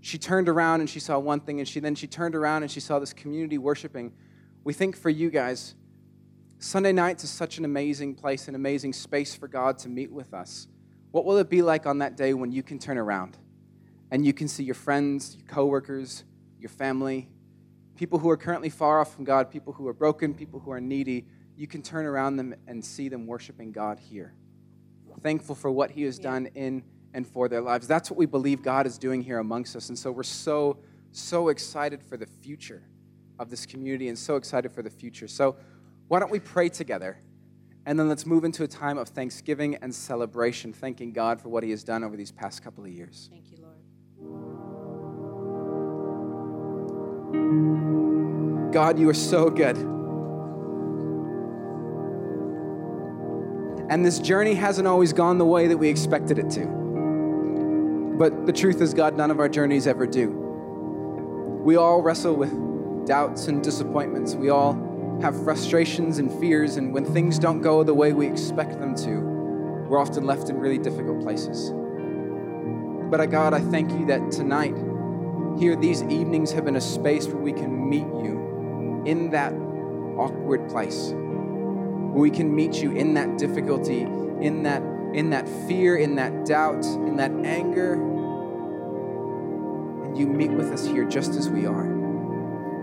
she 0.00 0.18
turned 0.18 0.48
around 0.48 0.80
and 0.80 0.88
she 0.88 1.00
saw 1.00 1.18
one 1.18 1.40
thing, 1.40 1.58
and 1.58 1.68
she 1.68 1.80
then 1.80 1.94
she 1.94 2.06
turned 2.06 2.36
around 2.36 2.62
and 2.62 2.70
she 2.70 2.80
saw 2.80 2.98
this 2.98 3.12
community 3.12 3.58
worshiping, 3.58 4.12
we 4.62 4.72
think 4.72 4.96
for 4.96 5.10
you 5.10 5.30
guys, 5.30 5.74
Sunday 6.58 6.92
nights 6.92 7.24
is 7.24 7.30
such 7.30 7.58
an 7.58 7.64
amazing 7.64 8.14
place, 8.14 8.46
an 8.46 8.54
amazing 8.54 8.92
space 8.92 9.34
for 9.34 9.48
God 9.48 9.78
to 9.78 9.88
meet 9.88 10.12
with 10.12 10.32
us. 10.32 10.68
What 11.14 11.24
will 11.24 11.36
it 11.36 11.48
be 11.48 11.62
like 11.62 11.86
on 11.86 11.98
that 11.98 12.16
day 12.16 12.34
when 12.34 12.50
you 12.50 12.64
can 12.64 12.80
turn 12.80 12.98
around 12.98 13.38
and 14.10 14.26
you 14.26 14.32
can 14.32 14.48
see 14.48 14.64
your 14.64 14.74
friends, 14.74 15.36
your 15.36 15.46
coworkers, 15.46 16.24
your 16.58 16.70
family, 16.70 17.28
people 17.94 18.18
who 18.18 18.28
are 18.30 18.36
currently 18.36 18.68
far 18.68 19.00
off 19.00 19.14
from 19.14 19.22
God, 19.22 19.48
people 19.48 19.72
who 19.72 19.86
are 19.86 19.92
broken, 19.92 20.34
people 20.34 20.58
who 20.58 20.72
are 20.72 20.80
needy, 20.80 21.28
you 21.56 21.68
can 21.68 21.82
turn 21.82 22.04
around 22.04 22.34
them 22.34 22.52
and 22.66 22.84
see 22.84 23.08
them 23.08 23.28
worshiping 23.28 23.70
God 23.70 24.00
here. 24.00 24.34
Thankful 25.22 25.54
for 25.54 25.70
what 25.70 25.92
He 25.92 26.02
has 26.02 26.18
done 26.18 26.46
in 26.56 26.82
and 27.12 27.24
for 27.24 27.48
their 27.48 27.60
lives. 27.60 27.86
That's 27.86 28.10
what 28.10 28.18
we 28.18 28.26
believe 28.26 28.60
God 28.60 28.84
is 28.84 28.98
doing 28.98 29.22
here 29.22 29.38
amongst 29.38 29.76
us. 29.76 29.90
And 29.90 29.96
so 29.96 30.10
we're 30.10 30.24
so, 30.24 30.78
so 31.12 31.46
excited 31.46 32.02
for 32.02 32.16
the 32.16 32.26
future 32.26 32.82
of 33.38 33.50
this 33.50 33.66
community 33.66 34.08
and 34.08 34.18
so 34.18 34.34
excited 34.34 34.72
for 34.72 34.82
the 34.82 34.90
future. 34.90 35.28
So 35.28 35.54
why 36.08 36.18
don't 36.18 36.32
we 36.32 36.40
pray 36.40 36.70
together? 36.70 37.18
And 37.86 37.98
then 37.98 38.08
let's 38.08 38.24
move 38.24 38.44
into 38.44 38.62
a 38.64 38.68
time 38.68 38.96
of 38.96 39.08
thanksgiving 39.08 39.76
and 39.76 39.94
celebration, 39.94 40.72
thanking 40.72 41.12
God 41.12 41.40
for 41.40 41.50
what 41.50 41.62
He 41.62 41.70
has 41.70 41.84
done 41.84 42.02
over 42.02 42.16
these 42.16 42.32
past 42.32 42.62
couple 42.62 42.84
of 42.84 42.90
years. 42.90 43.28
Thank 43.30 43.50
you, 43.50 43.58
Lord. 43.60 43.74
God, 48.72 48.98
you 48.98 49.08
are 49.10 49.14
so 49.14 49.50
good. 49.50 49.76
And 53.90 54.04
this 54.04 54.18
journey 54.18 54.54
hasn't 54.54 54.88
always 54.88 55.12
gone 55.12 55.36
the 55.36 55.44
way 55.44 55.66
that 55.68 55.76
we 55.76 55.88
expected 55.88 56.38
it 56.38 56.48
to. 56.52 56.64
But 58.18 58.46
the 58.46 58.52
truth 58.52 58.80
is, 58.80 58.94
God, 58.94 59.14
none 59.16 59.30
of 59.30 59.38
our 59.40 59.48
journeys 59.48 59.86
ever 59.86 60.06
do. 60.06 60.30
We 61.62 61.76
all 61.76 62.00
wrestle 62.00 62.34
with 62.34 63.06
doubts 63.06 63.48
and 63.48 63.62
disappointments. 63.62 64.34
We 64.34 64.48
all 64.48 64.72
have 65.22 65.42
frustrations 65.44 66.18
and 66.18 66.30
fears, 66.40 66.76
and 66.76 66.92
when 66.92 67.04
things 67.04 67.38
don't 67.38 67.62
go 67.62 67.82
the 67.82 67.94
way 67.94 68.12
we 68.12 68.26
expect 68.26 68.78
them 68.78 68.94
to, 68.96 69.20
we're 69.88 69.98
often 69.98 70.24
left 70.24 70.50
in 70.50 70.58
really 70.58 70.78
difficult 70.78 71.22
places. 71.22 71.72
But 73.10 73.20
uh, 73.20 73.26
God, 73.26 73.54
I 73.54 73.60
thank 73.60 73.92
you 73.92 74.06
that 74.06 74.30
tonight, 74.30 74.76
here, 75.58 75.76
these 75.76 76.02
evenings 76.04 76.50
have 76.52 76.64
been 76.64 76.76
a 76.76 76.80
space 76.80 77.28
where 77.28 77.36
we 77.36 77.52
can 77.52 77.88
meet 77.88 78.06
you 78.06 79.02
in 79.06 79.30
that 79.30 79.52
awkward 80.18 80.68
place, 80.68 81.10
where 81.12 82.22
we 82.22 82.30
can 82.30 82.54
meet 82.54 82.82
you 82.82 82.92
in 82.92 83.14
that 83.14 83.38
difficulty, 83.38 84.00
in 84.00 84.64
that, 84.64 84.82
in 85.14 85.30
that 85.30 85.48
fear, 85.68 85.96
in 85.96 86.16
that 86.16 86.44
doubt, 86.44 86.84
in 86.84 87.16
that 87.16 87.30
anger. 87.44 87.94
And 90.04 90.18
you 90.18 90.26
meet 90.26 90.50
with 90.50 90.72
us 90.72 90.84
here 90.86 91.04
just 91.04 91.36
as 91.36 91.48
we 91.48 91.66
are. 91.66 91.93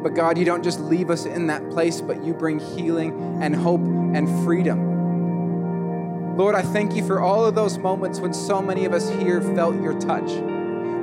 But 0.02 0.16
God, 0.16 0.38
you 0.38 0.46
don't 0.46 0.64
just 0.64 0.80
leave 0.80 1.10
us 1.10 1.26
in 1.26 1.48
that 1.48 1.70
place, 1.70 2.02
but 2.02 2.24
you 2.24 2.34
bring 2.34 2.60
healing 2.60 3.40
and 3.42 3.56
hope 3.56 3.82
and 3.82 4.28
freedom. 4.44 6.38
Lord, 6.38 6.56
I 6.56 6.62
thank 6.62 6.96
you 6.96 7.06
for 7.06 7.20
all 7.22 7.46
of 7.46 7.56
those 7.56 7.78
moments 7.78 8.20
when 8.20 8.34
so 8.34 8.62
many 8.62 8.86
of 8.86 8.94
us 8.94 9.10
here 9.10 9.42
felt 9.42 9.80
your 9.82 10.00
touch. 10.00 10.32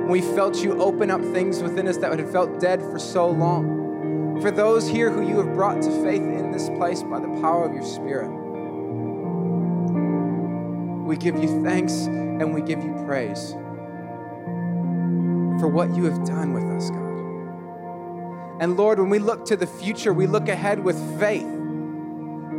We 0.09 0.21
felt 0.21 0.63
you 0.63 0.81
open 0.81 1.11
up 1.11 1.21
things 1.21 1.61
within 1.61 1.87
us 1.87 1.97
that 1.97 2.17
had 2.17 2.29
felt 2.29 2.59
dead 2.59 2.81
for 2.81 2.97
so 2.99 3.29
long. 3.29 4.41
For 4.41 4.51
those 4.51 4.87
here 4.87 5.11
who 5.11 5.27
you 5.27 5.37
have 5.37 5.53
brought 5.53 5.81
to 5.83 6.03
faith 6.03 6.21
in 6.21 6.51
this 6.51 6.69
place 6.69 7.03
by 7.03 7.19
the 7.19 7.27
power 7.41 7.65
of 7.65 7.73
your 7.73 7.85
Spirit. 7.85 8.29
We 11.05 11.15
give 11.15 11.41
you 11.41 11.63
thanks 11.63 11.93
and 12.05 12.53
we 12.53 12.61
give 12.61 12.83
you 12.83 12.93
praise 13.05 13.51
for 15.59 15.67
what 15.67 15.95
you 15.95 16.05
have 16.05 16.25
done 16.25 16.53
with 16.53 16.63
us, 16.63 16.89
God. 16.89 17.08
And 18.59 18.75
Lord, 18.75 18.99
when 18.99 19.09
we 19.09 19.19
look 19.19 19.45
to 19.45 19.55
the 19.55 19.67
future, 19.67 20.13
we 20.13 20.27
look 20.27 20.49
ahead 20.49 20.83
with 20.83 20.97
faith. 21.19 21.47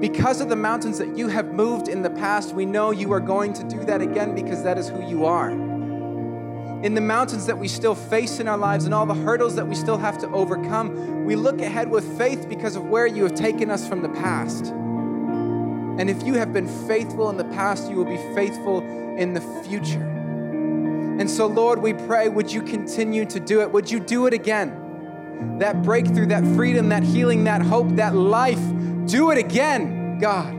Because 0.01 0.41
of 0.41 0.49
the 0.49 0.57
mountains 0.57 0.97
that 0.97 1.19
you 1.19 1.29
have 1.29 1.53
moved 1.53 1.89
in 1.89 2.01
the 2.01 2.09
past, 2.09 2.55
we 2.55 2.65
know 2.65 2.91
you 2.91 3.13
are 3.13 3.21
going 3.21 3.53
to 3.53 3.65
do 3.65 3.85
that 3.85 4.01
again 4.01 4.35
because 4.35 4.63
that 4.63 4.79
is 4.79 4.89
who 4.89 5.07
you 5.07 5.27
are. 5.27 5.51
In 5.51 6.95
the 6.95 7.03
mountains 7.03 7.45
that 7.45 7.59
we 7.59 7.69
still 7.69 7.95
face 7.95 8.41
in 8.41 8.49
our 8.49 8.57
lives 8.57 8.87
and 8.87 8.95
all 8.95 9.05
the 9.05 9.13
hurdles 9.13 9.57
that 9.57 9.69
we 9.69 9.75
still 9.75 9.99
have 9.99 10.17
to 10.21 10.29
overcome, 10.31 11.27
we 11.27 11.37
look 11.37 11.61
ahead 11.61 11.91
with 11.91 12.17
faith 12.17 12.49
because 12.49 12.77
of 12.77 12.87
where 12.87 13.07
you 13.07 13.25
have 13.25 13.35
taken 13.35 13.71
us 13.71 13.87
from 13.87 14.01
the 14.01 14.09
past. 14.09 14.69
And 14.69 16.09
if 16.09 16.23
you 16.23 16.33
have 16.33 16.55
been 16.55 16.67
faithful 16.89 17.29
in 17.29 17.37
the 17.37 17.45
past, 17.45 17.91
you 17.91 17.97
will 17.97 18.07
be 18.07 18.17
faithful 18.35 18.81
in 19.19 19.35
the 19.35 19.43
future. 19.69 20.03
And 21.21 21.29
so, 21.29 21.47
Lord, 21.47 21.83
we 21.83 21.93
pray, 21.93 22.31
would 22.31 22.51
you 22.51 22.63
continue 22.63 23.27
to 23.27 23.39
do 23.39 23.61
it? 23.61 23.71
Would 23.71 23.91
you 23.91 24.01
do 24.01 24.25
it 24.25 24.33
again? 24.33 24.90
That 25.61 25.83
breakthrough, 25.83 26.27
that 26.27 26.45
freedom, 26.57 26.89
that 26.89 27.03
healing, 27.03 27.45
that 27.45 27.63
hope, 27.63 27.89
that 27.97 28.15
life. 28.15 28.61
Do 29.07 29.31
it 29.31 29.39
again, 29.39 30.19
God. 30.19 30.55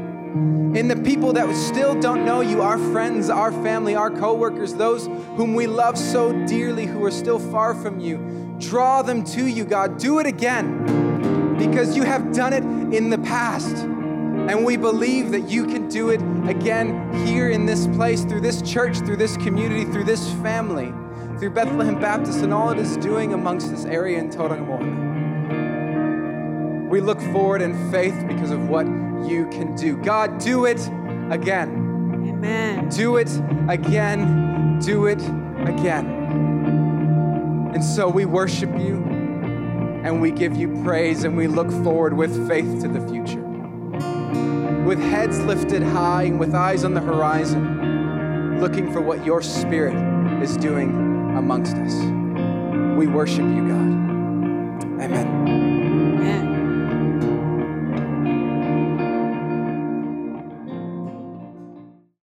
In 0.75 0.87
the 0.87 0.95
people 0.95 1.33
that 1.33 1.53
still 1.55 1.99
don't 1.99 2.23
know 2.23 2.41
you, 2.41 2.61
our 2.61 2.77
friends, 2.77 3.29
our 3.29 3.51
family, 3.51 3.95
our 3.95 4.09
coworkers, 4.09 4.73
those 4.73 5.07
whom 5.35 5.53
we 5.53 5.67
love 5.67 5.97
so 5.97 6.31
dearly 6.45 6.85
who 6.85 7.03
are 7.03 7.11
still 7.11 7.39
far 7.39 7.75
from 7.75 7.99
you, 7.99 8.55
draw 8.59 9.01
them 9.01 9.23
to 9.25 9.45
you, 9.45 9.65
God. 9.65 9.97
Do 9.97 10.19
it 10.19 10.27
again 10.27 11.57
because 11.57 11.97
you 11.97 12.03
have 12.03 12.31
done 12.31 12.53
it 12.53 12.63
in 12.95 13.09
the 13.09 13.17
past. 13.17 13.75
And 13.75 14.63
we 14.65 14.77
believe 14.77 15.31
that 15.31 15.49
you 15.49 15.65
can 15.65 15.89
do 15.89 16.09
it 16.09 16.21
again 16.47 17.11
here 17.25 17.49
in 17.49 17.65
this 17.65 17.87
place, 17.87 18.23
through 18.23 18.41
this 18.41 18.61
church, 18.61 18.97
through 18.99 19.17
this 19.17 19.35
community, 19.37 19.85
through 19.85 20.05
this 20.05 20.31
family 20.35 20.93
through 21.41 21.49
Bethlehem 21.49 21.99
Baptist 21.99 22.43
and 22.43 22.53
all 22.53 22.69
it 22.69 22.77
is 22.77 22.95
doing 22.97 23.33
amongst 23.33 23.71
this 23.71 23.85
area 23.85 24.19
in 24.19 24.29
Tauranga 24.29 24.77
We 26.87 27.01
look 27.01 27.19
forward 27.33 27.63
in 27.63 27.89
faith 27.89 28.13
because 28.27 28.51
of 28.51 28.69
what 28.69 28.85
you 28.85 29.49
can 29.49 29.75
do. 29.75 29.97
God, 29.97 30.37
do 30.37 30.65
it 30.65 30.79
again. 31.31 32.29
Amen. 32.29 32.89
Do 32.89 33.17
it 33.17 33.31
again. 33.67 34.77
Do 34.81 35.07
it 35.07 35.17
again. 35.67 36.05
And 37.73 37.83
so 37.83 38.07
we 38.07 38.25
worship 38.25 38.69
you 38.77 39.03
and 40.03 40.21
we 40.21 40.29
give 40.29 40.55
you 40.55 40.83
praise 40.83 41.23
and 41.23 41.35
we 41.35 41.47
look 41.47 41.71
forward 41.83 42.13
with 42.13 42.47
faith 42.47 42.83
to 42.83 42.87
the 42.87 43.01
future. 43.07 43.41
With 44.85 44.99
heads 44.99 45.39
lifted 45.39 45.81
high 45.81 46.25
and 46.25 46.39
with 46.39 46.53
eyes 46.53 46.83
on 46.83 46.93
the 46.93 47.01
horizon, 47.01 48.59
looking 48.61 48.93
for 48.93 49.01
what 49.01 49.25
your 49.25 49.41
spirit 49.41 49.95
is 50.43 50.55
doing 50.55 51.10
amongst 51.37 51.75
us. 51.75 51.95
We 52.97 53.07
worship 53.07 53.45
you, 53.45 53.67
God. 53.67 55.01
Amen. 55.01 55.40